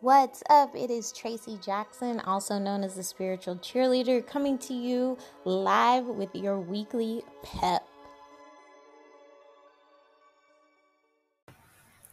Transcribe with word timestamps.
What's 0.00 0.44
up? 0.48 0.76
It 0.76 0.92
is 0.92 1.10
Tracy 1.10 1.58
Jackson, 1.60 2.20
also 2.20 2.56
known 2.56 2.84
as 2.84 2.94
the 2.94 3.02
spiritual 3.02 3.56
cheerleader, 3.56 4.24
coming 4.24 4.56
to 4.58 4.72
you 4.72 5.18
live 5.44 6.06
with 6.06 6.32
your 6.36 6.60
weekly 6.60 7.24
pep. 7.42 7.84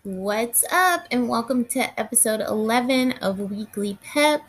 What's 0.01 0.65
up, 0.71 1.05
and 1.11 1.29
welcome 1.29 1.63
to 1.65 1.99
episode 1.99 2.41
11 2.41 3.11
of 3.21 3.51
Weekly 3.51 3.99
Pep. 4.01 4.41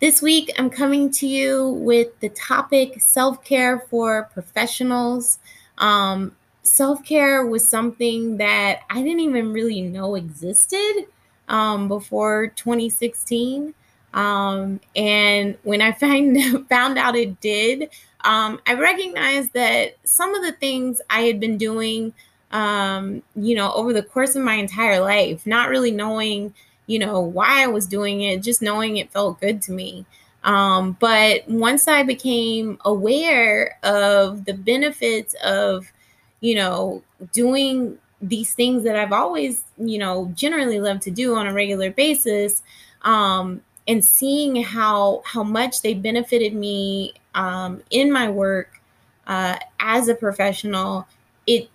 This 0.00 0.22
week, 0.22 0.50
I'm 0.58 0.70
coming 0.70 1.10
to 1.10 1.26
you 1.26 1.68
with 1.68 2.18
the 2.20 2.30
topic 2.30 3.02
self 3.02 3.44
care 3.44 3.80
for 3.90 4.30
professionals. 4.32 5.40
Um, 5.76 6.34
self 6.62 7.04
care 7.04 7.44
was 7.44 7.68
something 7.68 8.38
that 8.38 8.80
I 8.88 9.02
didn't 9.02 9.20
even 9.20 9.52
really 9.52 9.82
know 9.82 10.14
existed 10.14 11.08
um, 11.48 11.88
before 11.88 12.48
2016. 12.48 13.74
Um, 14.14 14.80
and 14.94 15.56
when 15.62 15.82
I 15.82 15.92
find, 16.00 16.68
found 16.68 16.98
out 16.98 17.16
it 17.16 17.40
did, 17.40 17.90
um, 18.24 18.60
I 18.66 18.74
recognized 18.74 19.52
that 19.52 19.96
some 20.04 20.34
of 20.34 20.42
the 20.42 20.52
things 20.52 21.00
I 21.10 21.22
had 21.22 21.38
been 21.38 21.58
doing, 21.58 22.12
um, 22.50 23.22
you 23.36 23.54
know, 23.54 23.72
over 23.72 23.92
the 23.92 24.02
course 24.02 24.34
of 24.34 24.42
my 24.42 24.54
entire 24.54 25.00
life, 25.00 25.46
not 25.46 25.68
really 25.68 25.92
knowing, 25.92 26.54
you 26.86 26.98
know, 26.98 27.20
why 27.20 27.62
I 27.62 27.68
was 27.68 27.86
doing 27.86 28.22
it, 28.22 28.42
just 28.42 28.62
knowing 28.62 28.96
it 28.96 29.12
felt 29.12 29.40
good 29.40 29.62
to 29.62 29.72
me. 29.72 30.06
Um, 30.42 30.96
but 31.00 31.48
once 31.48 31.88
I 31.88 32.04
became 32.04 32.78
aware 32.84 33.78
of 33.82 34.44
the 34.44 34.54
benefits 34.54 35.34
of, 35.42 35.92
you 36.40 36.54
know, 36.54 37.02
doing 37.32 37.98
these 38.20 38.54
things 38.54 38.84
that 38.84 38.96
I've 38.96 39.12
always, 39.12 39.64
you 39.78 39.98
know, 39.98 40.32
generally 40.34 40.80
loved 40.80 41.02
to 41.02 41.10
do 41.10 41.34
on 41.34 41.46
a 41.46 41.52
regular 41.52 41.90
basis, 41.90 42.62
um, 43.02 43.60
and 43.86 44.04
seeing 44.04 44.62
how 44.62 45.22
how 45.24 45.42
much 45.42 45.82
they 45.82 45.94
benefited 45.94 46.54
me 46.54 47.14
um, 47.34 47.82
in 47.90 48.10
my 48.12 48.28
work 48.28 48.80
uh, 49.26 49.58
as 49.80 50.08
a 50.08 50.14
professional, 50.14 51.06
it 51.46 51.68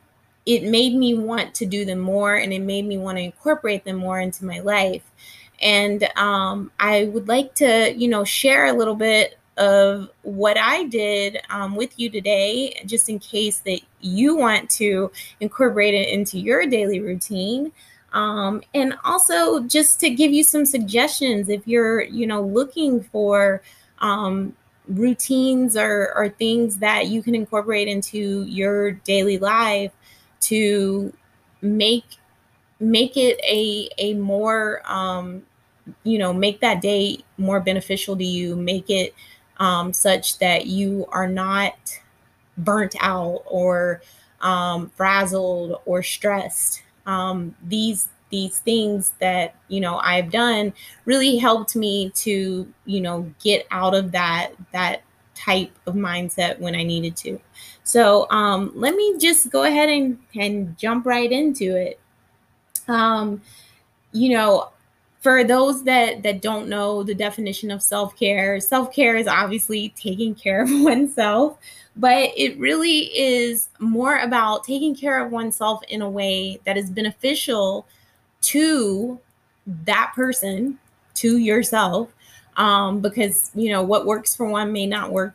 it 0.46 0.64
made 0.64 0.96
me 0.96 1.14
want 1.14 1.54
to 1.56 1.66
do 1.66 1.86
them 1.86 2.00
more, 2.00 2.36
and 2.36 2.52
it 2.52 2.62
made 2.62 2.86
me 2.86 2.98
want 2.98 3.18
to 3.18 3.24
incorporate 3.24 3.84
them 3.84 3.98
more 3.98 4.20
into 4.20 4.46
my 4.46 4.60
life. 4.60 5.04
And 5.62 6.04
um, 6.18 6.72
I 6.80 7.06
would 7.06 7.28
like 7.28 7.54
to, 7.56 7.94
you 7.96 8.08
know, 8.08 8.24
share 8.24 8.66
a 8.66 8.74
little 8.74 8.96
bit 8.96 9.38
of 9.62 10.10
what 10.24 10.58
I 10.58 10.86
did 10.86 11.38
um, 11.52 11.76
with 11.76 11.98
you 12.00 12.10
today, 12.10 12.82
just 12.88 13.10
in 13.10 13.20
case 13.20 13.60
that 13.60 13.80
you 14.02 14.36
want 14.36 14.72
to 14.72 15.12
incorporate 15.40 15.94
it 15.94 16.10
into 16.10 16.40
your 16.40 16.66
daily 16.66 17.00
routine. 17.00 17.72
Um, 18.12 18.64
and 18.74 18.96
also 19.06 19.62
just 19.62 20.00
to 20.00 20.10
give 20.10 20.34
you 20.34 20.44
some 20.44 20.66
suggestions 20.66 21.48
if 21.48 21.68
you're, 21.68 22.02
you 22.02 22.26
know, 22.26 22.42
looking 22.42 23.04
for 23.04 23.62
um, 24.00 24.56
routines 24.88 25.78
or, 25.78 26.12
or 26.16 26.30
things 26.30 26.78
that 26.78 27.08
you 27.08 27.22
can 27.22 27.36
incorporate 27.36 27.88
into 27.88 28.44
your 28.46 28.92
daily 28.92 29.38
life 29.38 29.92
to 30.42 31.14
make 31.62 32.06
make 32.80 33.16
it 33.16 33.40
a 33.44 33.88
a 34.00 34.16
more 34.16 34.82
um, 34.92 35.44
you 36.04 36.18
know 36.18 36.34
make 36.34 36.60
that 36.62 36.82
day 36.82 37.20
more 37.38 37.60
beneficial 37.60 38.18
to 38.18 38.24
you 38.24 38.56
make 38.56 38.90
it 38.90 39.14
um, 39.62 39.94
such 39.94 40.40
that 40.40 40.66
you 40.66 41.06
are 41.12 41.28
not 41.28 41.76
burnt 42.58 42.96
out 43.00 43.44
or 43.46 44.02
um, 44.42 44.90
frazzled 44.90 45.80
or 45.86 46.02
stressed. 46.02 46.82
Um, 47.06 47.56
these 47.64 48.10
these 48.32 48.60
things 48.60 49.14
that 49.20 49.56
you 49.68 49.80
know 49.80 50.00
I've 50.00 50.32
done 50.32 50.74
really 51.06 51.38
helped 51.38 51.76
me 51.76 52.10
to 52.10 52.74
you 52.86 53.02
know 53.02 53.32
get 53.40 53.68
out 53.70 53.94
of 53.94 54.12
that 54.14 54.54
that 54.74 55.04
type 55.36 55.72
of 55.86 55.94
mindset 55.94 56.60
when 56.60 56.76
I 56.76 56.82
needed 56.82 57.16
to. 57.18 57.40
So 57.84 58.30
um, 58.32 58.72
let 58.76 58.96
me 58.96 59.18
just 59.20 59.52
go 59.52 59.64
ahead 59.64 59.90
and, 59.90 60.20
and 60.36 60.78
jump 60.78 61.06
right 61.06 61.32
into 61.32 61.76
it. 61.76 62.00
Um, 62.88 63.42
you 64.12 64.34
know, 64.34 64.70
for 65.22 65.44
those 65.44 65.84
that 65.84 66.24
that 66.24 66.42
don't 66.42 66.68
know 66.68 67.04
the 67.04 67.16
definition 67.16 67.72
of 67.72 67.82
self-care 67.82 68.60
self-care 68.60 69.16
is 69.16 69.28
obviously 69.28 69.94
taking 69.96 70.36
care 70.36 70.64
of 70.64 70.70
oneself 70.72 71.58
but 71.96 72.32
it 72.36 72.58
really 72.58 73.18
is 73.18 73.70
more 73.80 74.18
about 74.18 74.64
taking 74.64 74.96
care 74.96 75.24
of 75.24 75.32
oneself 75.32 75.82
in 75.90 76.02
a 76.02 76.10
way 76.10 76.60
that 76.66 76.78
is 76.78 76.90
beneficial 76.90 77.86
to 78.42 79.20
that 79.66 80.12
person 80.16 80.80
to 81.14 81.38
yourself 81.38 82.10
um, 82.58 83.00
because 83.00 83.52
you 83.56 83.70
know 83.70 83.84
what 83.84 84.06
works 84.06 84.36
for 84.36 84.46
one 84.46 84.72
may 84.72 84.86
not 84.86 85.12
work 85.12 85.34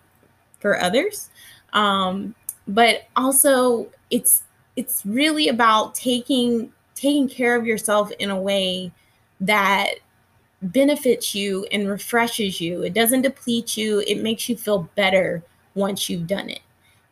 for 0.59 0.81
others. 0.81 1.31
Um, 1.73 2.35
but 2.67 3.05
also 3.17 3.89
it's 4.11 4.43
it's 4.77 5.05
really 5.07 5.49
about 5.49 5.95
taking 5.95 6.73
taking 6.95 7.29
care 7.29 7.57
of 7.57 7.67
yourself 7.67 8.11
in 8.19 8.31
a 8.31 8.41
way 8.41 8.91
that 9.41 9.95
benefits 10.63 11.35
you 11.35 11.67
and 11.73 11.89
refreshes 11.89 12.61
you. 12.61 12.83
It 12.83 12.95
doesn't 12.95 13.23
deplete 13.23 13.77
you, 13.77 14.01
it 14.07 14.23
makes 14.23 14.49
you 14.49 14.57
feel 14.57 14.89
better 14.95 15.43
once 15.75 16.09
you've 16.09 16.27
done 16.27 16.51
it. 16.51 16.61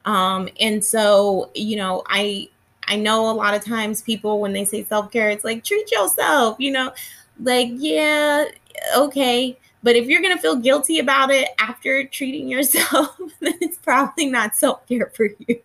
Um, 0.04 0.48
and 0.60 0.84
so, 0.84 1.50
you 1.54 1.76
know, 1.76 2.02
I 2.08 2.48
I 2.88 2.96
know 2.96 3.30
a 3.30 3.32
lot 3.32 3.54
of 3.54 3.64
times 3.64 4.02
people 4.02 4.40
when 4.40 4.52
they 4.52 4.64
say 4.64 4.84
self-care, 4.84 5.30
it's 5.30 5.44
like 5.44 5.64
treat 5.64 5.90
yourself, 5.90 6.56
you 6.60 6.70
know, 6.72 6.92
like, 7.42 7.68
yeah, 7.72 8.44
okay. 8.96 9.58
But 9.82 9.96
if 9.96 10.06
you're 10.06 10.22
gonna 10.22 10.38
feel 10.38 10.56
guilty 10.56 10.98
about 10.98 11.30
it 11.30 11.48
after 11.58 12.04
treating 12.06 12.48
yourself, 12.48 13.18
then 13.40 13.54
it's 13.60 13.78
probably 13.78 14.26
not 14.26 14.56
self-care 14.56 15.12
for 15.14 15.28
you 15.46 15.60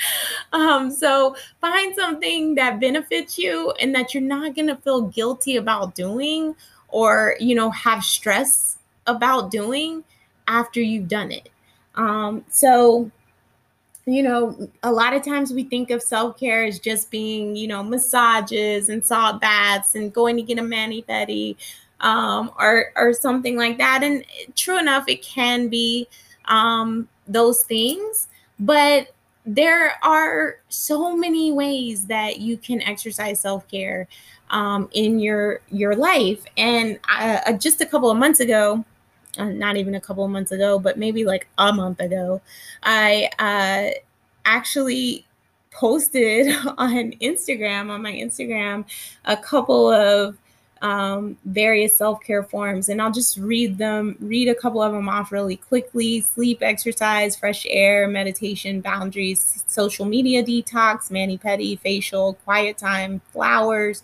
um, 0.52 0.90
so 0.90 1.36
find 1.60 1.94
something 1.94 2.54
that 2.54 2.80
benefits 2.80 3.38
you 3.38 3.72
and 3.80 3.94
that 3.94 4.14
you're 4.14 4.22
not 4.22 4.54
going 4.54 4.68
to 4.68 4.76
feel 4.76 5.02
guilty 5.02 5.56
about 5.56 5.94
doing 5.94 6.54
or, 6.88 7.36
you 7.38 7.54
know, 7.54 7.70
have 7.70 8.02
stress 8.04 8.78
about 9.06 9.50
doing 9.50 10.04
after 10.46 10.80
you've 10.80 11.08
done 11.08 11.30
it. 11.30 11.48
Um, 11.94 12.44
so, 12.50 13.10
you 14.06 14.22
know, 14.22 14.70
a 14.82 14.90
lot 14.90 15.12
of 15.12 15.22
times 15.22 15.52
we 15.52 15.64
think 15.64 15.90
of 15.90 16.02
self 16.02 16.38
care 16.38 16.64
as 16.64 16.78
just 16.78 17.10
being, 17.10 17.56
you 17.56 17.68
know, 17.68 17.82
massages 17.82 18.88
and 18.88 19.04
salt 19.04 19.40
baths 19.40 19.94
and 19.94 20.12
going 20.12 20.36
to 20.36 20.42
get 20.42 20.58
a 20.58 20.62
mani 20.62 21.02
pedi 21.02 21.56
um, 22.00 22.50
or 22.58 22.92
or 22.96 23.12
something 23.12 23.56
like 23.56 23.78
that. 23.78 24.02
And 24.02 24.24
true 24.54 24.78
enough, 24.78 25.04
it 25.08 25.22
can 25.22 25.68
be 25.68 26.08
um, 26.46 27.08
those 27.26 27.62
things, 27.62 28.28
but 28.58 29.08
there 29.54 29.94
are 30.02 30.56
so 30.68 31.16
many 31.16 31.52
ways 31.52 32.06
that 32.06 32.38
you 32.38 32.56
can 32.56 32.82
exercise 32.82 33.40
self-care 33.40 34.06
um, 34.50 34.88
in 34.92 35.18
your 35.18 35.60
your 35.70 35.94
life. 35.94 36.44
And 36.56 36.98
I, 37.04 37.36
uh, 37.46 37.52
just 37.52 37.80
a 37.80 37.86
couple 37.86 38.10
of 38.10 38.18
months 38.18 38.40
ago 38.40 38.84
uh, 39.38 39.44
not 39.44 39.76
even 39.76 39.94
a 39.94 40.00
couple 40.00 40.24
of 40.24 40.30
months 40.30 40.52
ago 40.52 40.78
but 40.78 40.98
maybe 40.98 41.24
like 41.24 41.46
a 41.58 41.72
month 41.72 42.00
ago 42.00 42.40
i 42.82 43.28
uh, 43.38 43.96
actually 44.44 45.24
posted 45.70 46.48
on 46.78 47.12
instagram 47.20 47.90
on 47.90 48.02
my 48.02 48.12
instagram 48.12 48.84
a 49.26 49.36
couple 49.36 49.90
of 49.90 50.36
um, 50.82 51.36
various 51.44 51.96
self 51.96 52.22
care 52.22 52.42
forms. 52.42 52.88
And 52.88 53.00
I'll 53.00 53.12
just 53.12 53.36
read 53.36 53.78
them, 53.78 54.16
read 54.20 54.48
a 54.48 54.54
couple 54.54 54.82
of 54.82 54.92
them 54.92 55.08
off 55.08 55.32
really 55.32 55.56
quickly 55.56 56.20
sleep, 56.20 56.58
exercise, 56.62 57.36
fresh 57.36 57.66
air, 57.68 58.08
meditation, 58.08 58.80
boundaries, 58.80 59.64
social 59.66 60.06
media 60.06 60.42
detox, 60.42 61.10
mani 61.10 61.38
pedi, 61.38 61.78
facial, 61.78 62.34
quiet 62.44 62.78
time, 62.78 63.20
flowers, 63.32 64.02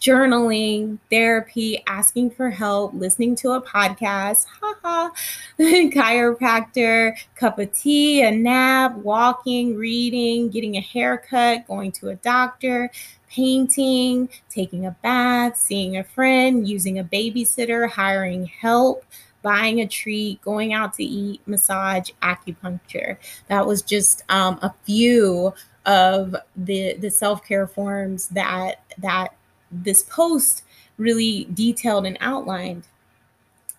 journaling, 0.00 0.98
therapy, 1.10 1.82
asking 1.86 2.30
for 2.30 2.48
help, 2.48 2.94
listening 2.94 3.36
to 3.36 3.50
a 3.50 3.60
podcast, 3.60 4.46
haha, 4.60 5.10
chiropractor, 5.58 7.14
cup 7.34 7.58
of 7.58 7.72
tea, 7.72 8.22
a 8.22 8.30
nap, 8.30 8.96
walking, 8.96 9.76
reading, 9.76 10.48
getting 10.48 10.76
a 10.76 10.80
haircut, 10.80 11.66
going 11.66 11.92
to 11.92 12.08
a 12.08 12.16
doctor, 12.16 12.90
painting, 13.30 14.28
taking 14.48 14.86
a 14.86 14.96
bath, 15.02 15.56
seeing 15.56 15.96
a 15.96 16.04
friend, 16.04 16.68
using 16.68 16.98
a 16.98 17.04
babysitter, 17.04 17.88
hiring 17.88 18.46
help, 18.46 19.04
buying 19.42 19.80
a 19.80 19.86
treat, 19.86 20.40
going 20.42 20.72
out 20.72 20.92
to 20.94 21.04
eat, 21.04 21.40
massage, 21.46 22.10
acupuncture. 22.22 23.16
That 23.48 23.66
was 23.66 23.82
just 23.82 24.22
um, 24.28 24.58
a 24.62 24.74
few 24.84 25.54
of 25.86 26.36
the 26.56 26.94
the 26.98 27.10
self-care 27.10 27.66
forms 27.66 28.28
that 28.28 28.82
that 28.98 29.28
this 29.72 30.02
post 30.02 30.64
really 30.98 31.48
detailed 31.54 32.04
and 32.06 32.18
outlined. 32.20 32.86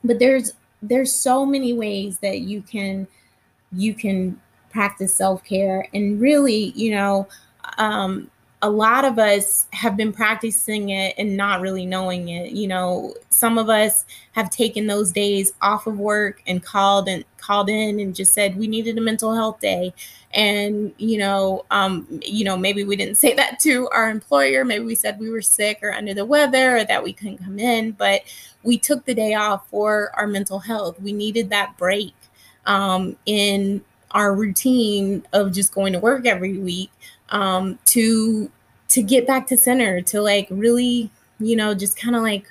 But 0.03 0.19
there's 0.19 0.53
there's 0.81 1.13
so 1.13 1.45
many 1.45 1.73
ways 1.73 2.17
that 2.19 2.39
you 2.41 2.61
can 2.61 3.07
you 3.71 3.93
can 3.93 4.39
practice 4.71 5.15
self-care 5.15 5.87
and 5.93 6.19
really, 6.19 6.71
you 6.75 6.91
know, 6.91 7.27
um, 7.77 8.31
a 8.63 8.69
lot 8.69 9.05
of 9.05 9.17
us 9.17 9.65
have 9.73 9.97
been 9.97 10.13
practicing 10.13 10.89
it 10.89 11.15
and 11.17 11.35
not 11.35 11.61
really 11.61 11.85
knowing 11.85 12.29
it. 12.29 12.51
You 12.51 12.67
know, 12.67 13.15
some 13.29 13.57
of 13.57 13.69
us 13.69 14.05
have 14.33 14.51
taken 14.51 14.85
those 14.85 15.11
days 15.11 15.53
off 15.61 15.87
of 15.87 15.97
work 15.97 16.43
and 16.45 16.61
called 16.61 17.07
and 17.07 17.25
called 17.37 17.69
in 17.69 17.99
and 17.99 18.15
just 18.15 18.33
said 18.33 18.55
we 18.55 18.67
needed 18.67 18.97
a 18.99 19.01
mental 19.01 19.33
health 19.33 19.59
day. 19.59 19.93
And 20.33 20.93
you 20.97 21.17
know, 21.17 21.65
um, 21.71 22.07
you 22.23 22.45
know, 22.45 22.55
maybe 22.55 22.83
we 22.83 22.95
didn't 22.95 23.15
say 23.17 23.33
that 23.33 23.59
to 23.61 23.89
our 23.89 24.11
employer. 24.11 24.63
Maybe 24.63 24.85
we 24.85 24.95
said 24.95 25.19
we 25.19 25.31
were 25.31 25.41
sick 25.41 25.79
or 25.81 25.91
under 25.91 26.13
the 26.13 26.25
weather 26.25 26.77
or 26.77 26.85
that 26.85 27.03
we 27.03 27.13
couldn't 27.13 27.39
come 27.39 27.57
in, 27.57 27.91
but 27.91 28.21
we 28.61 28.77
took 28.77 29.05
the 29.05 29.15
day 29.15 29.33
off 29.33 29.67
for 29.69 30.11
our 30.13 30.27
mental 30.27 30.59
health. 30.59 31.01
We 31.01 31.13
needed 31.13 31.49
that 31.49 31.77
break 31.77 32.13
um, 32.67 33.15
in 33.25 33.83
our 34.11 34.35
routine 34.35 35.25
of 35.33 35.53
just 35.53 35.73
going 35.73 35.93
to 35.93 35.99
work 35.99 36.27
every 36.27 36.57
week 36.57 36.91
um, 37.31 37.79
to 37.85 38.51
to 38.89 39.01
get 39.01 39.25
back 39.25 39.47
to 39.47 39.57
center, 39.57 40.01
to 40.01 40.21
like 40.21 40.47
really, 40.49 41.09
you 41.39 41.55
know, 41.55 41.73
just 41.73 41.97
kind 41.97 42.15
of 42.15 42.21
like 42.21 42.45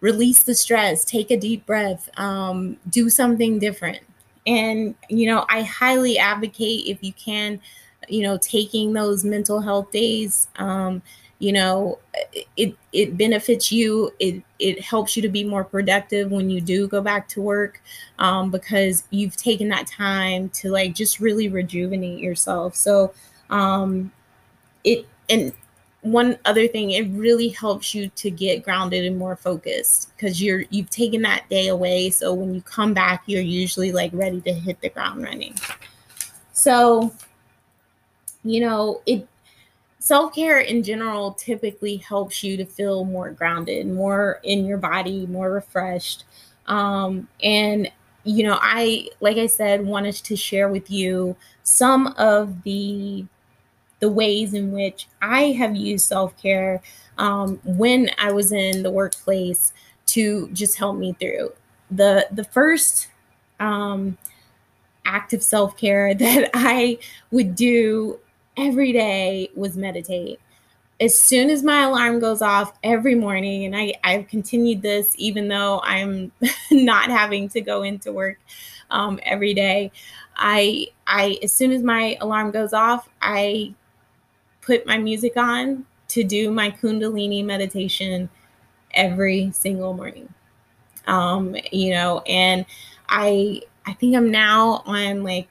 release 0.00 0.42
the 0.42 0.54
stress, 0.54 1.04
take 1.04 1.30
a 1.30 1.36
deep 1.36 1.64
breath, 1.66 2.08
um, 2.18 2.76
do 2.88 3.08
something 3.10 3.58
different. 3.58 4.00
And 4.46 4.94
you 5.08 5.26
know, 5.26 5.44
I 5.48 5.62
highly 5.62 6.18
advocate 6.18 6.86
if 6.86 6.98
you 7.02 7.12
can, 7.12 7.60
you 8.08 8.22
know, 8.22 8.38
taking 8.38 8.92
those 8.92 9.24
mental 9.24 9.60
health 9.60 9.90
days. 9.90 10.48
Um, 10.56 11.02
you 11.38 11.52
know 11.52 11.98
it 12.56 12.74
it 12.92 13.16
benefits 13.16 13.70
you 13.70 14.12
it 14.18 14.42
it 14.58 14.80
helps 14.80 15.16
you 15.16 15.22
to 15.22 15.28
be 15.28 15.44
more 15.44 15.64
productive 15.64 16.30
when 16.30 16.50
you 16.50 16.60
do 16.60 16.88
go 16.88 17.00
back 17.00 17.28
to 17.28 17.40
work 17.40 17.80
um, 18.18 18.50
because 18.50 19.04
you've 19.10 19.36
taken 19.36 19.68
that 19.68 19.86
time 19.86 20.48
to 20.50 20.70
like 20.70 20.94
just 20.94 21.20
really 21.20 21.48
rejuvenate 21.48 22.18
yourself 22.18 22.74
so 22.74 23.12
um 23.50 24.10
it 24.84 25.06
and 25.28 25.52
one 26.02 26.38
other 26.44 26.68
thing 26.68 26.92
it 26.92 27.08
really 27.10 27.48
helps 27.48 27.94
you 27.94 28.08
to 28.10 28.30
get 28.30 28.62
grounded 28.62 29.04
and 29.04 29.18
more 29.18 29.36
focused 29.36 30.10
because 30.16 30.40
you're 30.42 30.64
you've 30.70 30.90
taken 30.90 31.22
that 31.22 31.48
day 31.48 31.68
away 31.68 32.08
so 32.08 32.32
when 32.32 32.54
you 32.54 32.62
come 32.62 32.94
back 32.94 33.22
you're 33.26 33.42
usually 33.42 33.90
like 33.92 34.10
ready 34.14 34.40
to 34.40 34.52
hit 34.52 34.80
the 34.80 34.88
ground 34.88 35.22
running 35.22 35.54
so 36.52 37.12
you 38.44 38.60
know 38.60 39.00
it 39.06 39.26
self 40.08 40.34
care 40.34 40.60
in 40.60 40.82
general 40.82 41.32
typically 41.32 41.96
helps 41.96 42.42
you 42.42 42.56
to 42.56 42.64
feel 42.64 43.04
more 43.04 43.30
grounded, 43.30 43.86
more 43.86 44.40
in 44.42 44.64
your 44.64 44.78
body, 44.78 45.26
more 45.26 45.50
refreshed. 45.50 46.24
Um, 46.66 47.28
and, 47.42 47.90
you 48.24 48.42
know, 48.44 48.58
I, 48.60 49.08
like 49.20 49.36
I 49.36 49.46
said, 49.46 49.84
wanted 49.84 50.14
to 50.14 50.34
share 50.34 50.70
with 50.70 50.90
you 50.90 51.36
some 51.62 52.14
of 52.16 52.62
the 52.62 53.26
the 54.00 54.08
ways 54.08 54.54
in 54.54 54.72
which 54.72 55.08
I 55.20 55.52
have 55.52 55.76
used 55.76 56.06
self 56.06 56.40
care 56.40 56.80
um, 57.18 57.60
when 57.64 58.10
I 58.18 58.32
was 58.32 58.52
in 58.52 58.82
the 58.82 58.90
workplace 58.90 59.72
to 60.06 60.48
just 60.52 60.78
help 60.78 60.96
me 60.96 61.14
through. 61.18 61.52
The 61.90 62.28
the 62.30 62.44
first 62.44 63.08
um, 63.60 64.18
act 65.04 65.32
of 65.32 65.42
self 65.42 65.76
care 65.76 66.14
that 66.14 66.50
I 66.54 66.98
would 67.30 67.54
do 67.54 68.18
every 68.56 68.92
day 68.92 69.50
was 69.54 69.76
meditate. 69.76 70.40
As 71.00 71.16
soon 71.16 71.48
as 71.48 71.62
my 71.62 71.82
alarm 71.84 72.18
goes 72.18 72.42
off 72.42 72.72
every 72.82 73.14
morning, 73.14 73.64
and 73.64 73.76
I, 73.76 73.94
I've 74.02 74.26
continued 74.26 74.82
this 74.82 75.14
even 75.16 75.46
though 75.46 75.80
I'm 75.84 76.32
not 76.72 77.08
having 77.08 77.48
to 77.50 77.60
go 77.60 77.82
into 77.82 78.12
work 78.12 78.38
um, 78.90 79.20
every 79.22 79.54
day. 79.54 79.92
I 80.36 80.88
I 81.06 81.38
as 81.42 81.52
soon 81.52 81.72
as 81.72 81.82
my 81.82 82.16
alarm 82.20 82.50
goes 82.50 82.72
off, 82.72 83.08
I 83.22 83.74
put 84.68 84.86
my 84.86 84.98
music 84.98 85.38
on 85.38 85.86
to 86.08 86.22
do 86.22 86.50
my 86.50 86.70
Kundalini 86.70 87.42
meditation 87.42 88.28
every 88.92 89.50
single 89.52 89.94
morning. 89.94 90.28
Um, 91.06 91.56
you 91.72 91.90
know, 91.94 92.20
and 92.26 92.66
I 93.08 93.62
I 93.86 93.94
think 93.94 94.14
I'm 94.14 94.30
now 94.30 94.82
on 94.84 95.24
like 95.24 95.48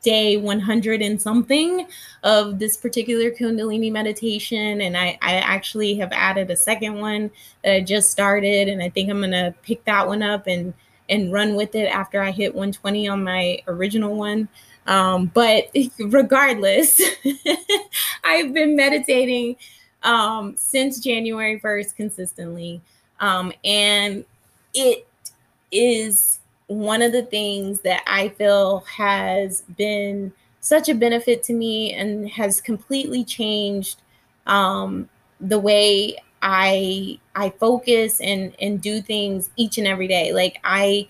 day 0.00 0.36
100 0.36 1.02
and 1.02 1.20
something 1.20 1.88
of 2.22 2.60
this 2.60 2.76
particular 2.76 3.32
Kundalini 3.32 3.90
meditation. 3.90 4.80
And 4.80 4.96
I, 4.96 5.18
I 5.20 5.34
actually 5.38 5.96
have 5.96 6.12
added 6.12 6.52
a 6.52 6.56
second 6.56 7.00
one 7.00 7.32
that 7.64 7.74
I 7.74 7.80
just 7.80 8.12
started. 8.12 8.68
And 8.68 8.80
I 8.80 8.90
think 8.90 9.10
I'm 9.10 9.20
to 9.22 9.52
pick 9.62 9.84
that 9.86 10.06
one 10.06 10.22
up 10.22 10.46
and, 10.46 10.72
and 11.08 11.32
run 11.32 11.56
with 11.56 11.74
it 11.74 11.86
after 11.86 12.22
I 12.22 12.30
hit 12.30 12.54
120 12.54 13.08
on 13.08 13.24
my 13.24 13.60
original 13.66 14.14
one. 14.14 14.48
Um, 14.88 15.30
but 15.34 15.70
regardless, 16.00 17.00
I've 18.24 18.54
been 18.54 18.76
meditating 18.76 19.56
um, 20.02 20.56
since 20.58 21.00
January 21.00 21.60
1st 21.60 21.96
consistently. 21.96 22.80
Um, 23.20 23.52
and 23.64 24.24
it 24.74 25.06
is 25.72 26.40
one 26.66 27.02
of 27.02 27.12
the 27.12 27.22
things 27.22 27.80
that 27.80 28.02
I 28.06 28.28
feel 28.30 28.80
has 28.96 29.62
been 29.76 30.32
such 30.60 30.88
a 30.88 30.94
benefit 30.94 31.42
to 31.44 31.52
me 31.54 31.94
and 31.94 32.28
has 32.30 32.60
completely 32.60 33.24
changed 33.24 34.00
um, 34.46 35.08
the 35.40 35.58
way 35.58 36.16
I 36.42 37.18
I 37.34 37.50
focus 37.50 38.20
and 38.20 38.54
and 38.60 38.80
do 38.80 39.00
things 39.02 39.50
each 39.56 39.78
and 39.78 39.86
every 39.86 40.08
day. 40.08 40.32
Like 40.32 40.60
I, 40.64 41.08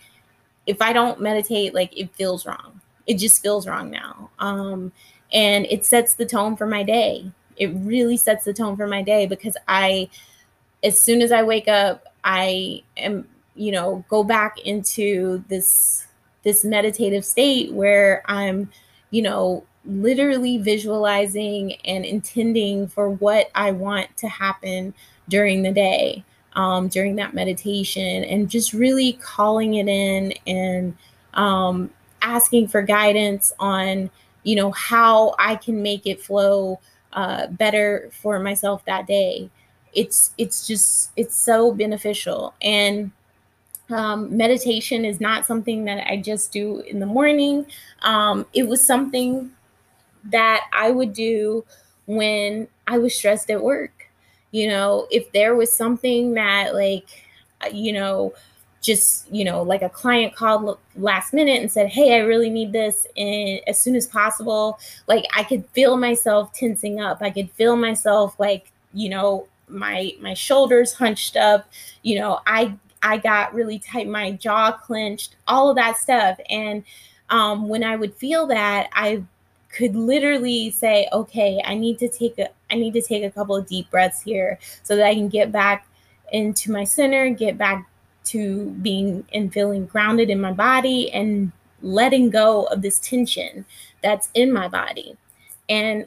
if 0.66 0.82
I 0.82 0.92
don't 0.92 1.20
meditate, 1.20 1.74
like 1.74 1.96
it 1.98 2.14
feels 2.14 2.46
wrong. 2.46 2.77
It 3.08 3.14
just 3.14 3.42
feels 3.42 3.66
wrong 3.66 3.90
now, 3.90 4.30
um, 4.38 4.92
and 5.32 5.66
it 5.66 5.84
sets 5.84 6.14
the 6.14 6.26
tone 6.26 6.56
for 6.56 6.66
my 6.66 6.84
day. 6.84 7.30
It 7.56 7.72
really 7.74 8.16
sets 8.16 8.44
the 8.44 8.52
tone 8.52 8.76
for 8.76 8.86
my 8.86 9.02
day 9.02 9.26
because 9.26 9.56
I, 9.66 10.08
as 10.84 11.00
soon 11.00 11.22
as 11.22 11.32
I 11.32 11.42
wake 11.42 11.66
up, 11.66 12.04
I 12.22 12.84
am 12.96 13.26
you 13.58 13.72
know 13.72 14.04
go 14.08 14.24
back 14.24 14.58
into 14.60 15.44
this 15.48 16.06
this 16.44 16.64
meditative 16.64 17.24
state 17.24 17.72
where 17.72 18.22
i'm 18.26 18.70
you 19.10 19.20
know 19.20 19.64
literally 19.84 20.58
visualizing 20.58 21.74
and 21.84 22.04
intending 22.04 22.86
for 22.86 23.10
what 23.10 23.50
i 23.54 23.70
want 23.70 24.16
to 24.16 24.28
happen 24.28 24.94
during 25.28 25.62
the 25.62 25.72
day 25.72 26.24
um, 26.54 26.88
during 26.88 27.16
that 27.16 27.34
meditation 27.34 28.24
and 28.24 28.48
just 28.48 28.72
really 28.72 29.12
calling 29.14 29.74
it 29.74 29.88
in 29.88 30.32
and 30.46 30.96
um, 31.34 31.90
asking 32.22 32.68
for 32.68 32.82
guidance 32.82 33.52
on 33.58 34.10
you 34.44 34.56
know 34.56 34.70
how 34.72 35.34
i 35.38 35.56
can 35.56 35.82
make 35.82 36.06
it 36.06 36.20
flow 36.20 36.78
uh, 37.14 37.46
better 37.48 38.10
for 38.12 38.38
myself 38.38 38.84
that 38.84 39.06
day 39.06 39.48
it's 39.94 40.32
it's 40.38 40.66
just 40.66 41.10
it's 41.16 41.36
so 41.36 41.72
beneficial 41.72 42.54
and 42.62 43.10
um, 43.90 44.36
meditation 44.36 45.04
is 45.04 45.20
not 45.20 45.46
something 45.46 45.84
that 45.86 46.06
I 46.10 46.18
just 46.18 46.52
do 46.52 46.80
in 46.80 47.00
the 47.00 47.06
morning. 47.06 47.66
Um, 48.02 48.46
it 48.52 48.68
was 48.68 48.84
something 48.84 49.50
that 50.24 50.62
I 50.72 50.90
would 50.90 51.12
do 51.12 51.64
when 52.06 52.68
I 52.86 52.98
was 52.98 53.14
stressed 53.14 53.50
at 53.50 53.62
work. 53.62 54.10
You 54.50 54.68
know, 54.68 55.06
if 55.10 55.30
there 55.32 55.54
was 55.54 55.74
something 55.74 56.34
that, 56.34 56.74
like, 56.74 57.08
uh, 57.64 57.68
you 57.72 57.92
know, 57.92 58.34
just 58.88 59.30
you 59.32 59.44
know 59.44 59.62
like 59.62 59.82
a 59.82 59.88
client 59.88 60.34
called 60.34 60.78
last 60.96 61.32
minute 61.32 61.60
and 61.60 61.70
said 61.70 61.88
hey 61.88 62.14
i 62.14 62.18
really 62.18 62.50
need 62.50 62.72
this 62.72 63.06
and 63.16 63.60
as 63.66 63.78
soon 63.78 63.94
as 63.94 64.06
possible 64.06 64.78
like 65.06 65.24
i 65.36 65.42
could 65.42 65.64
feel 65.74 65.96
myself 65.96 66.52
tensing 66.54 66.98
up 66.98 67.18
i 67.20 67.30
could 67.30 67.50
feel 67.52 67.76
myself 67.76 68.34
like 68.40 68.72
you 68.94 69.08
know 69.08 69.46
my 69.68 70.10
my 70.20 70.32
shoulders 70.32 70.94
hunched 70.94 71.36
up 71.36 71.68
you 72.02 72.18
know 72.18 72.40
i 72.46 72.74
I 73.02 73.18
got 73.18 73.54
really 73.54 73.78
tight, 73.78 74.08
my 74.08 74.32
jaw 74.32 74.72
clenched, 74.72 75.36
all 75.46 75.70
of 75.70 75.76
that 75.76 75.98
stuff. 75.98 76.38
And 76.50 76.84
um, 77.30 77.68
when 77.68 77.84
I 77.84 77.96
would 77.96 78.14
feel 78.14 78.46
that, 78.48 78.88
I 78.92 79.22
could 79.70 79.94
literally 79.94 80.70
say, 80.70 81.08
okay, 81.12 81.60
I 81.64 81.74
need 81.74 81.98
to 81.98 82.08
take 82.08 82.38
a 82.38 82.48
I 82.70 82.74
need 82.74 82.92
to 82.94 83.02
take 83.02 83.24
a 83.24 83.30
couple 83.30 83.56
of 83.56 83.66
deep 83.66 83.90
breaths 83.90 84.20
here 84.20 84.58
so 84.82 84.96
that 84.96 85.06
I 85.06 85.14
can 85.14 85.28
get 85.28 85.52
back 85.52 85.86
into 86.32 86.70
my 86.70 86.84
center, 86.84 87.30
get 87.30 87.56
back 87.56 87.88
to 88.28 88.70
being 88.82 89.24
and 89.32 89.52
feeling 89.52 89.86
grounded 89.86 90.30
in 90.30 90.40
my 90.40 90.52
body 90.52 91.10
and 91.12 91.52
letting 91.82 92.30
go 92.30 92.64
of 92.64 92.82
this 92.82 92.98
tension 92.98 93.64
that's 94.02 94.28
in 94.34 94.52
my 94.52 94.68
body. 94.68 95.16
And 95.68 96.06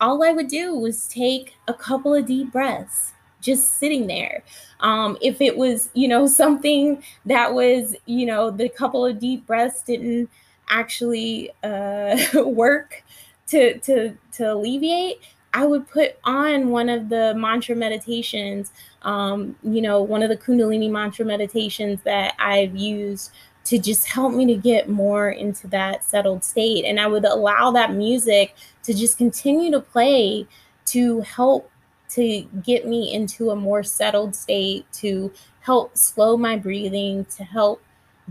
all 0.00 0.22
I 0.24 0.32
would 0.32 0.48
do 0.48 0.74
was 0.74 1.08
take 1.08 1.54
a 1.68 1.74
couple 1.74 2.14
of 2.14 2.26
deep 2.26 2.52
breaths 2.52 3.12
just 3.40 3.78
sitting 3.78 4.06
there. 4.06 4.42
Um, 4.80 5.16
if 5.20 5.40
it 5.40 5.56
was, 5.56 5.90
you 5.94 6.08
know, 6.08 6.26
something 6.42 7.02
that 7.26 7.52
was, 7.52 7.96
you 8.06 8.26
know, 8.26 8.50
the 8.50 8.68
couple 8.68 9.04
of 9.04 9.18
deep 9.18 9.46
breaths 9.46 9.82
didn't 9.82 10.30
actually 10.68 11.50
uh, 11.62 12.16
work 12.44 13.02
to 13.48 13.78
to 13.80 14.16
to 14.32 14.52
alleviate, 14.52 15.20
I 15.52 15.66
would 15.66 15.88
put 15.88 16.16
on 16.24 16.70
one 16.70 16.88
of 16.88 17.08
the 17.08 17.34
mantra 17.34 17.74
meditations, 17.74 18.72
um, 19.02 19.56
you 19.62 19.82
know, 19.82 20.00
one 20.02 20.22
of 20.22 20.28
the 20.28 20.36
Kundalini 20.36 20.90
mantra 20.90 21.24
meditations 21.24 22.00
that 22.02 22.34
I've 22.38 22.76
used 22.76 23.32
to 23.64 23.78
just 23.78 24.06
help 24.06 24.32
me 24.32 24.46
to 24.46 24.54
get 24.54 24.88
more 24.88 25.30
into 25.30 25.66
that 25.68 26.04
settled 26.04 26.44
state. 26.44 26.84
And 26.84 27.00
I 27.00 27.06
would 27.06 27.24
allow 27.24 27.70
that 27.72 27.92
music 27.92 28.54
to 28.84 28.94
just 28.94 29.18
continue 29.18 29.70
to 29.72 29.80
play 29.80 30.46
to 30.86 31.20
help 31.20 31.70
to 32.10 32.42
get 32.62 32.86
me 32.86 33.12
into 33.12 33.50
a 33.50 33.56
more 33.56 33.82
settled 33.82 34.34
state, 34.34 34.84
to 34.92 35.32
help 35.60 35.96
slow 35.96 36.36
my 36.36 36.56
breathing, 36.56 37.24
to 37.36 37.44
help 37.44 37.82